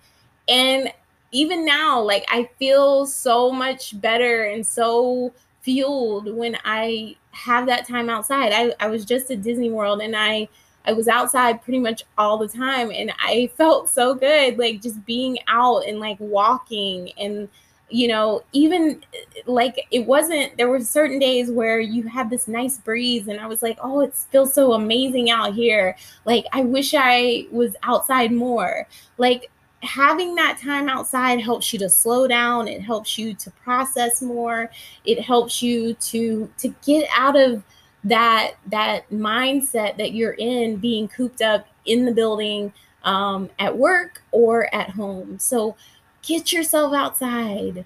And 0.49 0.91
even 1.31 1.65
now, 1.65 2.01
like, 2.01 2.25
I 2.29 2.49
feel 2.59 3.05
so 3.05 3.49
much 3.49 3.99
better 4.01 4.43
and 4.43 4.67
so 4.67 5.31
fueled 5.61 6.35
when 6.35 6.57
I 6.65 7.15
have 7.31 7.65
that 7.67 7.87
time 7.87 8.09
outside. 8.09 8.51
I, 8.51 8.73
I 8.79 8.87
was 8.87 9.05
just 9.05 9.31
at 9.31 9.41
Disney 9.41 9.71
World 9.71 10.01
and 10.01 10.15
I 10.15 10.49
I 10.85 10.93
was 10.93 11.07
outside 11.07 11.61
pretty 11.63 11.79
much 11.79 12.03
all 12.17 12.37
the 12.37 12.47
time 12.47 12.91
and 12.91 13.11
I 13.19 13.51
felt 13.57 13.89
so 13.89 14.13
good 14.15 14.57
like 14.57 14.81
just 14.81 15.05
being 15.05 15.39
out 15.47 15.87
and 15.87 15.99
like 15.99 16.17
walking 16.19 17.11
and 17.17 17.49
you 17.89 18.07
know 18.07 18.43
even 18.51 19.03
like 19.45 19.85
it 19.91 20.05
wasn't 20.05 20.57
there 20.57 20.69
were 20.69 20.79
certain 20.79 21.19
days 21.19 21.51
where 21.51 21.79
you 21.79 22.03
had 22.03 22.29
this 22.29 22.47
nice 22.47 22.77
breeze 22.79 23.27
and 23.27 23.39
I 23.39 23.47
was 23.47 23.61
like 23.61 23.77
oh 23.81 24.01
it 24.01 24.15
feels 24.31 24.53
so 24.53 24.73
amazing 24.73 25.29
out 25.29 25.53
here. 25.53 25.95
Like 26.25 26.45
I 26.51 26.61
wish 26.61 26.93
I 26.95 27.47
was 27.51 27.75
outside 27.83 28.31
more. 28.31 28.87
Like 29.17 29.51
having 29.81 30.35
that 30.35 30.57
time 30.57 30.89
outside 30.89 31.39
helps 31.39 31.71
you 31.71 31.77
to 31.77 31.89
slow 31.89 32.27
down 32.27 32.67
it 32.67 32.81
helps 32.81 33.19
you 33.19 33.35
to 33.35 33.51
process 33.51 34.19
more 34.19 34.71
it 35.05 35.21
helps 35.21 35.61
you 35.61 35.93
to 35.95 36.49
to 36.57 36.73
get 36.83 37.07
out 37.15 37.39
of 37.39 37.63
that 38.05 38.53
that 38.67 39.09
mindset 39.09 39.97
that 39.97 40.13
you're 40.13 40.33
in 40.33 40.77
being 40.77 41.07
cooped 41.07 41.41
up 41.41 41.67
in 41.85 42.05
the 42.05 42.11
building 42.13 42.71
um, 43.03 43.49
at 43.59 43.75
work 43.77 44.23
or 44.31 44.73
at 44.73 44.91
home. 44.91 45.37
So 45.39 45.75
get 46.21 46.53
yourself 46.53 46.93
outside. 46.93 47.85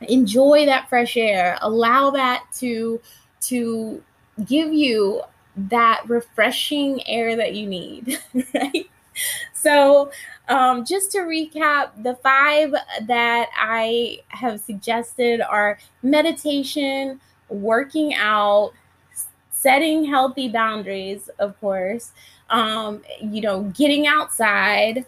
Enjoy 0.00 0.64
that 0.66 0.88
fresh 0.88 1.16
air. 1.16 1.58
Allow 1.60 2.10
that 2.10 2.44
to 2.56 3.00
to 3.42 4.02
give 4.44 4.72
you 4.72 5.22
that 5.56 6.02
refreshing 6.08 7.06
air 7.06 7.36
that 7.36 7.54
you 7.54 7.66
need 7.66 8.18
right? 8.54 8.88
So 9.52 10.12
um, 10.48 10.84
just 10.84 11.10
to 11.12 11.18
recap 11.18 12.02
the 12.02 12.14
five 12.22 12.72
that 13.06 13.48
i 13.58 14.18
have 14.28 14.60
suggested 14.60 15.40
are 15.40 15.78
meditation 16.02 17.20
working 17.48 18.14
out 18.14 18.72
setting 19.58 20.04
healthy 20.04 20.48
boundaries, 20.48 21.28
of 21.40 21.58
course, 21.60 22.12
um, 22.48 23.02
you 23.20 23.40
know, 23.40 23.64
getting 23.76 24.06
outside. 24.06 25.04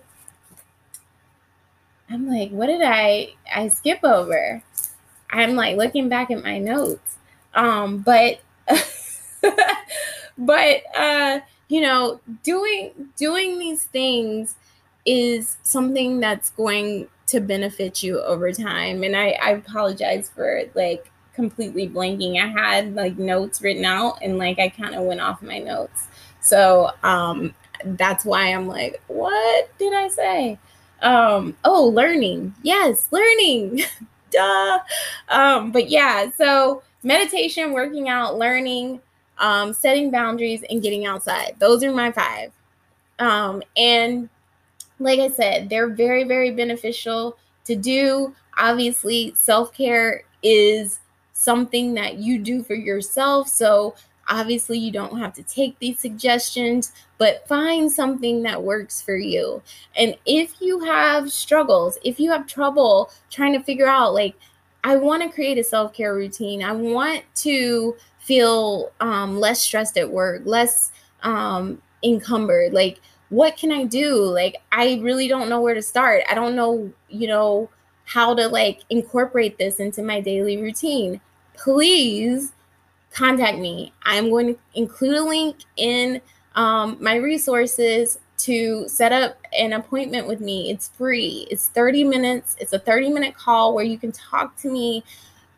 I'm 2.10 2.28
like, 2.28 2.50
what 2.50 2.66
did 2.66 2.82
I 2.82 3.34
I 3.54 3.68
skip 3.68 4.00
over? 4.02 4.62
I'm 5.30 5.54
like 5.54 5.76
looking 5.76 6.08
back 6.08 6.32
at 6.32 6.42
my 6.42 6.58
notes. 6.58 7.16
Um, 7.54 7.98
but 7.98 8.40
but 10.38 10.82
uh, 10.96 11.40
you 11.68 11.80
know, 11.80 12.20
doing 12.42 12.90
doing 13.16 13.58
these 13.58 13.84
things 13.84 14.56
is 15.06 15.58
something 15.62 16.18
that's 16.18 16.50
going 16.50 17.06
to 17.28 17.40
benefit 17.40 18.02
you 18.02 18.20
over 18.20 18.52
time. 18.52 19.04
And 19.04 19.16
I, 19.16 19.30
I 19.40 19.50
apologize 19.52 20.28
for 20.28 20.62
like 20.74 21.10
completely 21.40 21.88
blanking. 21.88 22.38
I 22.42 22.48
had 22.48 22.94
like 22.94 23.16
notes 23.18 23.62
written 23.62 23.84
out 23.84 24.18
and 24.22 24.36
like 24.36 24.58
I 24.58 24.68
kind 24.68 24.94
of 24.94 25.04
went 25.04 25.20
off 25.22 25.40
my 25.40 25.58
notes. 25.58 26.06
So 26.40 26.90
um 27.02 27.54
that's 27.84 28.24
why 28.26 28.52
I'm 28.52 28.66
like, 28.66 29.02
what 29.06 29.70
did 29.78 29.94
I 29.94 30.08
say? 30.08 30.58
Um 31.00 31.56
oh, 31.64 31.86
learning. 31.86 32.54
Yes, 32.62 33.08
learning. 33.10 33.82
Duh. 34.30 34.78
Um 35.30 35.72
but 35.72 35.88
yeah, 35.88 36.30
so 36.36 36.82
meditation, 37.02 37.72
working 37.72 38.08
out, 38.10 38.36
learning, 38.36 39.00
um 39.38 39.72
setting 39.72 40.10
boundaries 40.10 40.62
and 40.68 40.82
getting 40.82 41.06
outside. 41.06 41.56
Those 41.58 41.82
are 41.82 41.92
my 41.92 42.12
5. 42.12 42.52
Um 43.18 43.62
and 43.76 44.28
like 44.98 45.20
I 45.20 45.30
said, 45.30 45.70
they're 45.70 45.88
very 45.88 46.24
very 46.24 46.50
beneficial 46.50 47.38
to 47.64 47.74
do. 47.76 48.34
Obviously, 48.58 49.32
self-care 49.36 50.24
is 50.42 51.00
something 51.40 51.94
that 51.94 52.18
you 52.18 52.38
do 52.38 52.62
for 52.62 52.74
yourself. 52.74 53.48
So 53.48 53.94
obviously, 54.28 54.78
you 54.78 54.92
don't 54.92 55.18
have 55.18 55.32
to 55.34 55.42
take 55.42 55.78
these 55.78 55.98
suggestions, 55.98 56.92
but 57.16 57.48
find 57.48 57.90
something 57.90 58.42
that 58.42 58.62
works 58.62 59.00
for 59.00 59.16
you. 59.16 59.62
And 59.96 60.16
if 60.26 60.60
you 60.60 60.80
have 60.80 61.32
struggles, 61.32 61.98
if 62.04 62.20
you 62.20 62.30
have 62.30 62.46
trouble 62.46 63.10
trying 63.30 63.54
to 63.54 63.62
figure 63.62 63.88
out, 63.88 64.12
like, 64.12 64.34
I 64.84 64.96
want 64.96 65.22
to 65.22 65.30
create 65.30 65.56
a 65.56 65.64
self 65.64 65.94
care 65.94 66.14
routine, 66.14 66.62
I 66.62 66.72
want 66.72 67.22
to 67.36 67.96
feel 68.18 68.92
um, 69.00 69.40
less 69.40 69.62
stressed 69.62 69.96
at 69.96 70.10
work, 70.10 70.42
less 70.44 70.92
um, 71.22 71.80
encumbered. 72.04 72.74
Like, 72.74 73.00
what 73.30 73.56
can 73.56 73.72
I 73.72 73.84
do? 73.84 74.16
Like, 74.24 74.56
I 74.72 75.00
really 75.02 75.26
don't 75.26 75.48
know 75.48 75.62
where 75.62 75.74
to 75.74 75.82
start. 75.82 76.22
I 76.30 76.34
don't 76.34 76.54
know, 76.54 76.92
you 77.08 77.28
know, 77.28 77.70
how 78.04 78.34
to 78.34 78.46
like 78.48 78.80
incorporate 78.90 79.56
this 79.56 79.80
into 79.80 80.02
my 80.02 80.20
daily 80.20 80.60
routine 80.60 81.20
please 81.54 82.52
contact 83.10 83.58
me. 83.58 83.92
I'm 84.02 84.30
going 84.30 84.54
to 84.54 84.60
include 84.74 85.16
a 85.16 85.22
link 85.22 85.56
in 85.76 86.20
um, 86.54 86.96
my 87.00 87.16
resources 87.16 88.18
to 88.38 88.88
set 88.88 89.12
up 89.12 89.38
an 89.58 89.72
appointment 89.72 90.26
with 90.26 90.40
me. 90.40 90.70
It's 90.70 90.88
free, 90.88 91.46
it's 91.50 91.68
30 91.68 92.04
minutes. 92.04 92.56
It's 92.58 92.72
a 92.72 92.78
30 92.78 93.10
minute 93.10 93.34
call 93.34 93.74
where 93.74 93.84
you 93.84 93.98
can 93.98 94.12
talk 94.12 94.56
to 94.58 94.70
me 94.70 95.04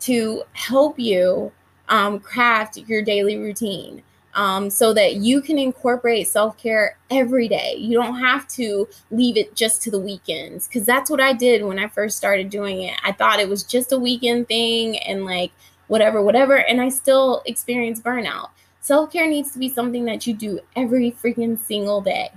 to 0.00 0.42
help 0.52 0.98
you 0.98 1.52
um, 1.88 2.18
craft 2.18 2.76
your 2.76 3.02
daily 3.02 3.36
routine 3.36 4.02
um, 4.34 4.70
so 4.70 4.92
that 4.94 5.16
you 5.16 5.40
can 5.42 5.58
incorporate 5.58 6.26
self 6.26 6.56
care 6.58 6.96
every 7.10 7.48
day. 7.48 7.76
You 7.76 8.00
don't 8.00 8.18
have 8.18 8.48
to 8.48 8.88
leave 9.10 9.36
it 9.36 9.54
just 9.54 9.82
to 9.82 9.90
the 9.90 10.00
weekends 10.00 10.66
because 10.66 10.84
that's 10.84 11.10
what 11.10 11.20
I 11.20 11.32
did 11.32 11.64
when 11.64 11.78
I 11.78 11.88
first 11.88 12.16
started 12.16 12.50
doing 12.50 12.82
it. 12.82 12.98
I 13.04 13.12
thought 13.12 13.40
it 13.40 13.48
was 13.48 13.62
just 13.62 13.92
a 13.92 13.98
weekend 13.98 14.48
thing 14.48 14.98
and 14.98 15.24
like 15.24 15.52
whatever, 15.92 16.22
whatever. 16.22 16.56
And 16.56 16.80
I 16.80 16.88
still 16.88 17.42
experience 17.44 18.00
burnout. 18.00 18.48
Self 18.80 19.12
care 19.12 19.28
needs 19.28 19.52
to 19.52 19.58
be 19.58 19.68
something 19.68 20.06
that 20.06 20.26
you 20.26 20.32
do 20.32 20.58
every 20.74 21.12
freaking 21.12 21.58
single 21.60 22.00
day. 22.00 22.30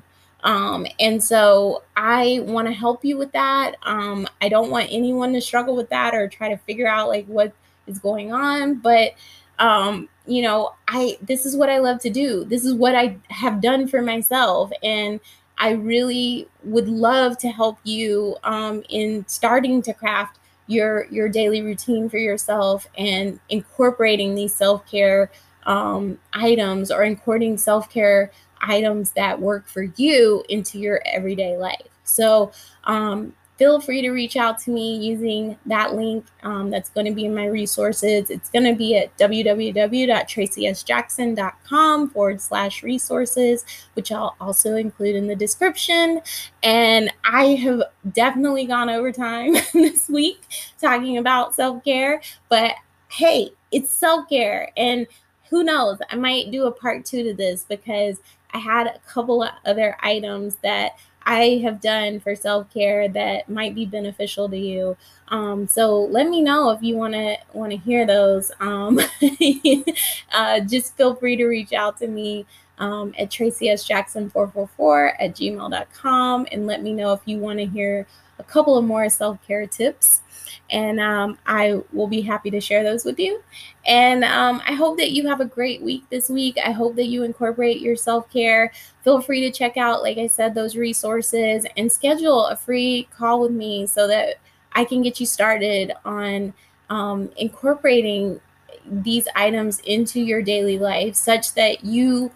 Um, 0.44 0.86
and 1.00 1.24
so 1.24 1.84
I 1.96 2.42
want 2.44 2.68
to 2.68 2.74
help 2.74 3.06
you 3.06 3.18
with 3.18 3.32
that. 3.32 3.76
Um, 3.84 4.28
I 4.42 4.50
don't 4.50 4.70
want 4.70 4.90
anyone 4.92 5.32
to 5.34 5.42
struggle 5.42 5.74
with 5.74 5.90
that 5.90 6.14
or 6.14 6.28
try 6.28 6.50
to 6.50 6.58
figure 6.58 6.86
out 6.86 7.08
like 7.08 7.26
what 7.28 7.54
is 7.88 7.98
going 7.98 8.34
on, 8.34 8.76
but 8.80 9.14
um, 9.58 10.10
you 10.28 10.42
know, 10.42 10.74
I 10.90 11.18
this 11.22 11.46
is 11.46 11.56
what 11.56 11.70
I 11.70 11.78
love 11.78 12.02
to 12.02 12.10
do. 12.10 12.44
This 12.44 12.66
is 12.66 12.74
what 12.74 12.94
I 12.94 13.16
have 13.30 13.62
done 13.62 13.88
for 13.88 14.02
myself 14.02 14.70
and 14.84 15.22
I 15.58 15.72
really 15.72 16.50
would 16.66 16.90
love 16.90 17.38
to 17.38 17.48
help 17.48 17.78
you 17.86 18.36
um, 18.44 18.84
in 18.90 19.24
starting 19.30 19.82
to 19.84 19.94
craft 19.94 20.40
your 20.68 21.06
your 21.06 21.30
daily 21.30 21.62
routine 21.62 22.10
for 22.10 22.18
yourself 22.18 22.88
and 22.98 23.40
incorporating 23.50 24.36
these 24.36 24.56
self-care 24.56 25.32
um, 25.66 26.18
items 26.34 26.92
or 26.92 27.04
incorporating 27.04 27.58
self-care 27.58 28.32
items 28.62 29.12
that 29.12 29.40
work 29.40 29.68
for 29.68 29.84
you 29.96 30.44
into 30.50 30.80
your 30.80 31.02
everyday 31.06 31.58
life. 31.58 31.88
So 32.04 32.52
um, 32.86 33.34
feel 33.58 33.80
free 33.80 34.02
to 34.02 34.12
reach 34.12 34.36
out 34.36 34.60
to 34.60 34.70
me 34.70 34.98
using 34.98 35.58
that 35.66 35.96
link 35.96 36.26
um, 36.44 36.70
that's 36.70 36.90
going 36.90 37.06
to 37.06 37.14
be 37.14 37.24
in 37.26 37.34
my 37.34 37.46
resources. 37.46 38.30
It's 38.30 38.50
going 38.50 38.66
to 38.66 38.76
be 38.76 38.98
at 38.98 39.18
www.tracysjackson.com 39.18 42.10
forward 42.10 42.42
slash 42.42 42.84
resources, 42.84 43.64
which 43.94 44.12
I'll 44.12 44.36
also 44.42 44.76
include 44.76 45.16
in 45.16 45.28
the 45.28 45.36
description. 45.36 46.20
And 46.64 47.14
I 47.24 47.56
have 47.56 47.84
definitely 48.12 48.66
gone 48.66 48.90
over 48.90 49.14
time 49.14 49.54
this 49.74 50.10
week 50.10 50.42
talking 50.80 51.18
about 51.18 51.56
self 51.56 51.84
care, 51.84 52.22
but 52.50 52.74
hey, 53.10 53.52
it's 53.72 53.94
self 53.94 54.28
care. 54.28 54.72
And 54.76 55.08
who 55.50 55.64
knows, 55.64 56.00
I 56.10 56.16
might 56.16 56.52
do 56.52 56.66
a 56.66 56.72
part 56.72 57.06
two 57.06 57.24
to 57.24 57.34
this 57.34 57.66
because 57.70 58.18
I 58.54 58.58
had 58.58 58.88
a 58.88 59.00
couple 59.08 59.44
of 59.44 59.52
other 59.66 59.96
items 60.02 60.56
that 60.64 60.98
I 61.26 61.60
have 61.64 61.82
done 61.82 62.20
for 62.20 62.36
self 62.36 62.72
care 62.72 63.10
that 63.10 63.50
might 63.50 63.74
be 63.74 63.86
beneficial 63.86 64.48
to 64.50 64.58
you. 64.58 64.96
Um, 65.30 65.68
so 65.68 66.04
let 66.04 66.30
me 66.30 66.42
know 66.42 66.70
if 66.70 66.84
you 66.84 66.96
want 66.96 67.14
to 67.14 67.38
want 67.54 67.72
to 67.72 67.78
hear 67.78 68.06
those. 68.06 68.52
Um, 68.60 69.00
uh, 70.32 70.60
just 70.62 70.96
feel 70.96 71.16
free 71.16 71.36
to 71.36 71.46
reach 71.46 71.74
out 71.74 71.98
to 71.98 72.08
me 72.08 72.46
um, 72.78 73.14
at 73.18 73.30
tracysjackson444 73.30 75.14
at 75.20 75.36
gmail.com 75.36 76.48
and 76.52 76.68
let 76.68 76.84
me 76.84 76.94
know 76.94 77.14
if 77.14 77.22
you 77.26 77.38
want 77.38 77.60
to 77.60 77.66
hear 77.66 78.06
a 78.38 78.44
couple 78.44 78.78
of 78.78 78.86
more 78.86 79.10
self 79.10 79.40
care 79.48 79.66
tips 79.66 80.22
and 80.70 81.00
um, 81.00 81.38
I 81.46 81.82
will 81.94 82.08
be 82.08 82.22
happy 82.22 82.50
to 82.52 82.60
share 82.60 82.84
those 82.84 83.06
with 83.06 83.20
you. 83.20 83.42
And 83.86 84.24
um, 84.24 84.62
I 84.68 84.74
hope 84.74 84.98
that 84.98 85.12
you 85.12 85.28
have 85.28 85.42
a 85.42 85.46
great 85.46 85.82
week 85.82 86.04
this 86.10 86.30
week. 86.30 86.58
I 86.64 86.72
hope 86.72 86.96
that 86.96 87.08
you 87.08 87.24
incorporate 87.24 87.82
your 87.82 87.96
self 87.96 88.30
care. 88.32 88.72
Feel 89.04 89.22
free 89.22 89.42
to 89.42 89.52
check 89.52 89.78
out, 89.78 90.02
like 90.02 90.18
I 90.18 90.28
said, 90.28 90.56
those 90.56 90.76
resources 90.76 91.66
and 91.78 91.92
schedule 91.92 92.48
a 92.48 92.56
free 92.56 93.08
call 93.16 93.42
with 93.42 93.52
me 93.52 93.86
so 93.86 94.08
that 94.08 94.36
I 94.74 94.86
can 94.86 95.02
get 95.02 95.20
you 95.20 95.26
started 95.26 95.94
on 96.04 96.54
um, 96.90 97.32
incorporating 97.38 98.40
these 98.86 99.28
items 99.36 99.80
into 99.80 100.20
your 100.20 100.42
daily 100.42 100.78
life 100.78 101.16
such 101.16 101.54
that 101.56 101.84
you 101.84 102.32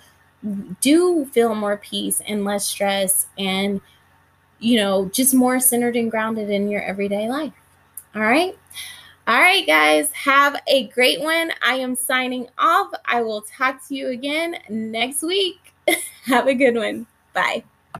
do 0.82 1.26
feel 1.26 1.54
more 1.54 1.78
peace 1.78 2.22
and 2.28 2.46
less 2.46 2.66
stress 2.66 3.28
and 3.38 3.82
you 4.60 4.78
know 4.78 5.10
just 5.14 5.34
more 5.34 5.60
centered 5.60 5.96
and 5.96 6.10
grounded 6.10 6.50
in 6.50 6.70
your 6.70 6.82
everyday 6.82 7.30
life 7.30 7.54
all 8.16 8.22
right. 8.22 8.58
All 9.28 9.40
right, 9.40 9.66
guys, 9.68 10.12
have 10.14 10.60
a 10.68 10.88
great 10.88 11.22
one. 11.22 11.52
I 11.64 11.76
am 11.76 11.96
signing 11.96 12.48
off. 12.58 12.92
I 13.06 13.22
will 13.22 13.42
talk 13.42 13.88
to 13.88 13.96
you 13.96 14.08
again 14.08 14.58
next 14.70 15.22
week. 15.22 15.58
have 16.26 16.48
a 16.48 16.56
good 16.56 16.76
one. 16.76 17.06
Bye. 17.34 17.64